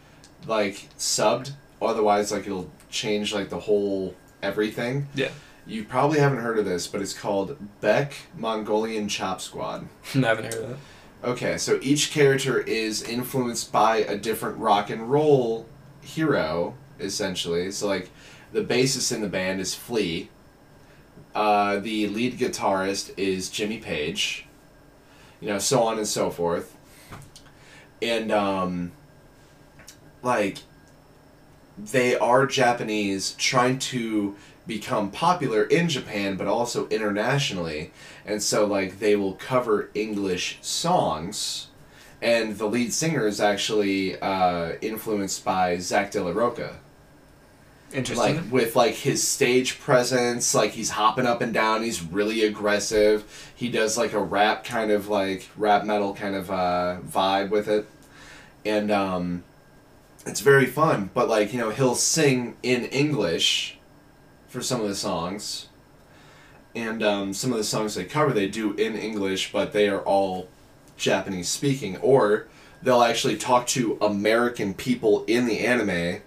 [0.47, 5.09] like subbed, otherwise like it'll change like the whole everything.
[5.15, 5.31] Yeah.
[5.67, 9.89] You probably haven't heard of this, but it's called Beck Mongolian Chop Squad.
[10.15, 10.79] I haven't heard of that.
[11.25, 15.67] Okay, so each character is influenced by a different rock and roll
[16.03, 17.73] hero, essentially.
[17.73, 18.11] So, like,
[18.53, 20.31] the bassist in the band is Flea.
[21.35, 24.47] Uh, the lead guitarist is Jimmy Page.
[25.41, 26.77] You know, so on and so forth.
[28.01, 28.93] And, um,
[30.23, 30.59] like,
[31.77, 37.93] they are Japanese trying to become popular in Japan, but also internationally
[38.27, 41.69] and so like they will cover English songs,
[42.21, 46.77] and the lead singer is actually uh, influenced by Zack De La Rocha.
[47.93, 48.37] Interesting.
[48.37, 51.85] Like with like his stage presence, like he's hopping up and down.
[51.85, 53.53] He's really aggressive.
[53.55, 57.69] He does like a rap kind of like rap metal kind of uh, vibe with
[57.69, 57.87] it,
[58.65, 59.45] and um,
[60.27, 61.11] it's very fun.
[61.15, 63.79] But like you know he'll sing in English
[64.49, 65.69] for some of the songs
[66.75, 70.03] and um, some of the songs they cover they do in English, but they are
[70.03, 70.49] all
[70.97, 72.47] Japanese speaking, or
[72.83, 76.21] they'll actually talk to American people in the anime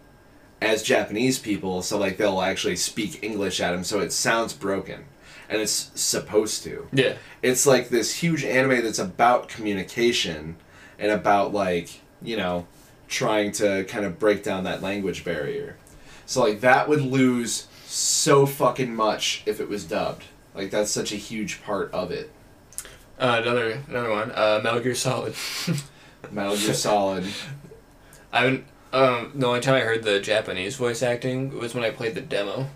[0.62, 5.06] as Japanese people, so like they'll actually speak English at them, so it sounds broken,
[5.48, 6.88] and it's supposed to.
[6.92, 7.16] yeah.
[7.42, 10.58] It's like this huge anime that's about communication
[10.98, 12.68] and about like you know
[13.10, 15.76] trying to kind of break down that language barrier.
[16.26, 20.24] So like that would lose so fucking much if it was dubbed.
[20.54, 22.32] Like that's such a huge part of it.
[23.20, 24.32] Uh, another another one.
[24.32, 25.34] Uh, Metal Gear Solid.
[26.32, 27.26] Metal Gear Solid.
[28.32, 28.66] I haven't.
[28.92, 32.22] Um, the only time I heard the Japanese voice acting was when I played the
[32.22, 32.68] demo.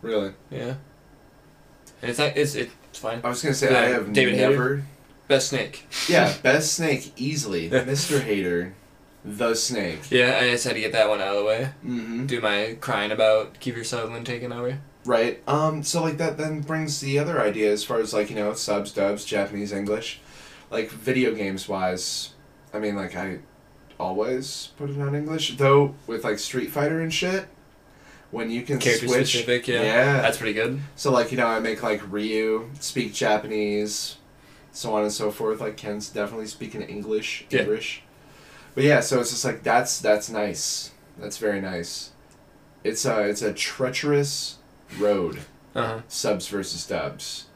[0.00, 0.32] Really?
[0.50, 0.74] Yeah.
[2.00, 2.36] And it's not.
[2.36, 3.20] It's it's fine.
[3.24, 4.82] I was gonna say Yeah, I have David never.
[5.26, 5.86] Best Snake.
[6.08, 7.68] Yeah, best snake easily.
[7.68, 8.20] Mr.
[8.20, 8.74] Hayter,
[9.24, 10.10] the snake.
[10.10, 11.70] Yeah, I just had to get that one out of the way.
[11.84, 12.26] Mm-hmm.
[12.26, 14.78] Do my crying about keep Kiefer Sutherland taking over.
[15.04, 15.42] Right.
[15.48, 15.82] Um.
[15.82, 18.92] So like that then brings the other idea as far as like you know subs,
[18.92, 20.20] dubs, Japanese, English,
[20.70, 22.34] like video games wise.
[22.74, 23.38] I mean, like I
[23.98, 27.48] always put it on English though with like Street Fighter and shit.
[28.30, 29.28] When you can Character switch.
[29.30, 29.82] specific, yeah.
[29.82, 30.20] Yeah.
[30.20, 30.80] That's pretty good.
[30.96, 34.16] So like you know I make like Ryu speak Japanese,
[34.70, 35.60] so on and so forth.
[35.62, 37.60] Like Ken's definitely speaking English, Yeah.
[37.62, 38.02] English.
[38.74, 40.92] But yeah, so it's just like that's that's nice.
[41.18, 42.10] That's very nice.
[42.84, 44.58] It's a it's a treacherous
[44.98, 45.40] road
[45.74, 46.00] Uh huh.
[46.08, 47.46] subs versus dubs.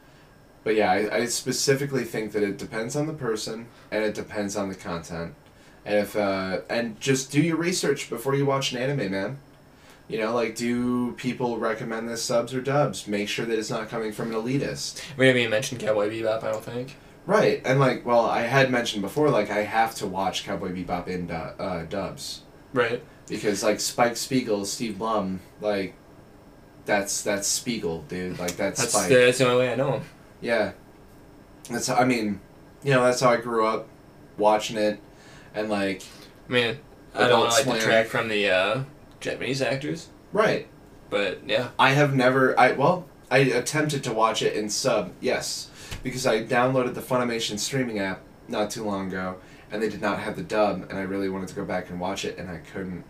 [0.63, 4.55] But yeah, I, I specifically think that it depends on the person and it depends
[4.55, 5.33] on the content.
[5.85, 9.37] And if uh and just do your research before you watch an anime, man.
[10.09, 13.07] You know, like do people recommend this subs or dubs?
[13.07, 15.01] Make sure that it's not coming from an elitist.
[15.17, 16.43] We haven't even mentioned Cowboy Bebop.
[16.43, 16.95] I don't think.
[17.25, 17.61] Right.
[17.63, 21.27] And like, well, I had mentioned before like I have to watch Cowboy Bebop in
[21.27, 22.41] du- uh, dubs
[22.73, 23.01] Right.
[23.27, 25.93] because like Spike Spiegel, Steve Blum, like
[26.85, 28.39] that's that's Spiegel, dude.
[28.39, 29.09] Like that's, That's Spike.
[29.09, 30.03] the, that's the only way I know him.
[30.41, 30.71] Yeah.
[31.69, 32.41] That's I mean,
[32.83, 33.87] you know, that's how I grew up
[34.37, 34.99] watching it
[35.55, 36.01] and like
[36.49, 36.77] I mean,
[37.15, 38.83] I don't want to like detract from the uh,
[39.21, 40.67] Japanese actors, right.
[41.09, 41.69] but yeah.
[41.79, 45.69] I have never I well, I attempted to watch it in sub, yes,
[46.03, 49.37] because I downloaded the Funimation streaming app not too long ago
[49.73, 51.99] and they did not have the dub, and I really wanted to go back and
[51.99, 53.03] watch it, and I couldn't,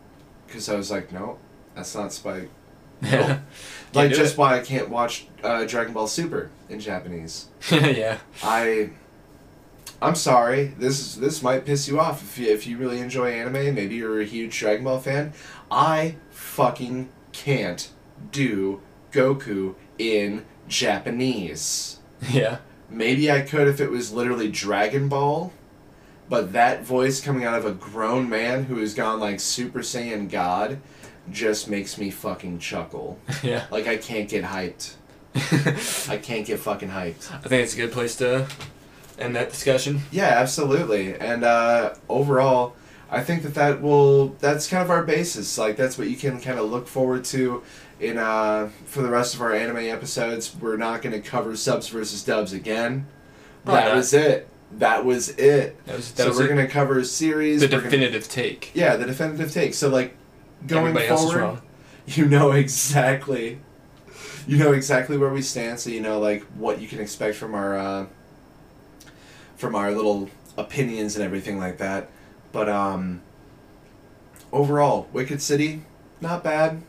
[0.48, 1.38] because I was like, no,
[1.76, 2.50] that's not Spike.
[3.94, 4.38] Like just it.
[4.40, 7.50] why I can't watch uh, Dragon Ball Super in Japanese.
[7.72, 8.18] yeah.
[8.42, 8.90] I
[10.02, 10.74] I'm sorry.
[10.80, 13.76] This is this might piss you off if you, if you really enjoy anime.
[13.76, 15.34] Maybe you're a huge Dragon Ball fan.
[15.70, 17.92] I fucking can't
[18.32, 18.82] do
[19.12, 22.00] Goku in Japanese.
[22.32, 22.60] Yeah.
[22.90, 25.52] Maybe I could if it was literally Dragon Ball,
[26.30, 30.30] but that voice coming out of a grown man who has gone like Super Saiyan
[30.30, 30.80] God
[31.32, 33.20] just makes me fucking chuckle.
[33.44, 33.66] Yeah.
[33.72, 34.94] Like I can't get hyped.
[35.36, 35.80] I
[36.14, 37.34] I can't get fucking hyped.
[37.34, 38.48] I think it's a good place to
[39.18, 40.02] end that discussion.
[40.12, 41.16] Yeah, absolutely.
[41.16, 42.76] And uh, overall,
[43.14, 45.58] I think that that will that's kind of our basis.
[45.58, 47.62] Like that's what you can kind of look forward to
[48.00, 50.56] in uh, for the rest of our anime episodes.
[50.60, 53.06] We're not going to cover subs versus dubs again.
[53.66, 53.96] Probably that not.
[53.98, 54.50] was it.
[54.80, 55.86] That was it.
[55.86, 57.62] That was, that so was we're going to cover a series.
[57.62, 58.72] the we're gonna- definitive take.
[58.74, 59.76] yeah, the definitive take.
[59.76, 60.16] So like
[60.66, 61.62] going Everybody forward,
[62.08, 63.60] you know exactly
[64.48, 67.56] you know exactly where we stand so you know like what you can expect from
[67.56, 68.06] our uh,
[69.56, 72.10] from our little opinions and everything like that
[72.54, 73.22] but um
[74.54, 75.82] overall wicked city
[76.22, 76.82] not bad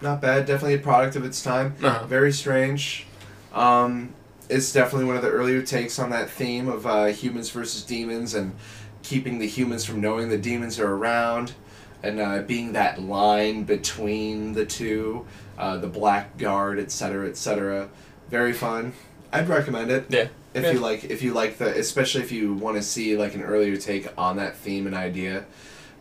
[0.00, 2.06] not bad definitely a product of its time Uh-huh.
[2.06, 3.06] very strange
[3.52, 4.12] um
[4.48, 8.34] it's definitely one of the earlier takes on that theme of uh, humans versus demons
[8.34, 8.52] and
[9.04, 11.52] keeping the humans from knowing the demons are around
[12.02, 15.24] and uh, being that line between the two,
[15.56, 17.88] uh, the blackguard, etc., etc.
[18.28, 18.92] Very fun.
[19.32, 20.28] I'd recommend it Yeah.
[20.54, 20.72] If Yeah.
[20.72, 21.04] you like.
[21.04, 24.36] If you like the, especially if you want to see like an earlier take on
[24.36, 25.44] that theme and idea.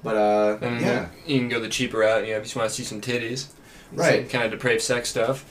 [0.04, 2.26] But uh, And yeah, you can go the cheaper route.
[2.26, 3.47] You know, if you just want to see some titties,
[3.91, 4.30] Right.
[4.30, 5.43] Kind of depraved sex stuff.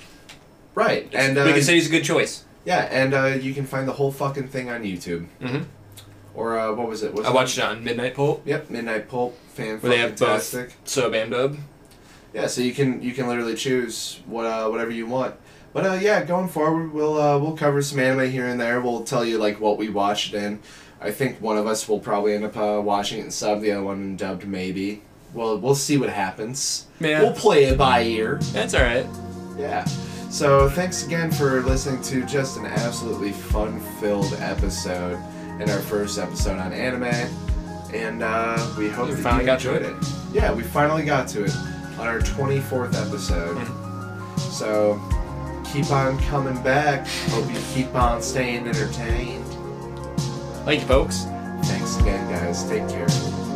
[0.75, 1.09] right.
[1.13, 2.45] And uh, we can say City's a good choice.
[2.65, 5.27] yeah, and uh, you can find the whole fucking thing on YouTube.
[5.41, 5.65] Mm-hmm.
[6.35, 7.13] Or uh, what was it?
[7.15, 9.37] Was I watched it on Midnight Pulp, Yep, Midnight Pulp.
[9.55, 10.21] Fan Where they have both.
[10.29, 10.75] fantastic.
[10.85, 11.57] sub and dub.
[12.33, 15.35] Yeah, so you can you can literally choose what uh, whatever you want.
[15.73, 18.81] But uh, yeah, going forward, we'll uh, we'll cover some anime here and there.
[18.81, 20.61] We'll tell you like what we watched in.
[21.01, 23.73] I think one of us will probably end up uh, watching it in sub, the
[23.73, 25.03] other one in dubbed maybe.
[25.35, 26.87] Well, we'll see what happens.
[27.01, 27.23] Yeah.
[27.23, 28.39] We'll play it by ear.
[28.53, 29.07] That's all right.
[29.57, 29.85] Yeah.
[30.31, 35.19] So thanks again for listening to just an absolutely fun-filled episode
[35.61, 37.05] in our first episode on anime,
[37.95, 40.09] and uh, we hope We that finally you got to enjoyed it.
[40.33, 41.57] Yeah, we finally got to it
[41.99, 43.57] on our twenty-fourth episode.
[43.57, 44.39] Mm-hmm.
[44.51, 45.01] So
[45.73, 47.07] keep on coming back.
[47.31, 49.45] Hope you keep on staying entertained.
[50.65, 51.25] Thank you, folks.
[51.65, 52.69] Thanks again, guys.
[52.69, 53.48] Take care.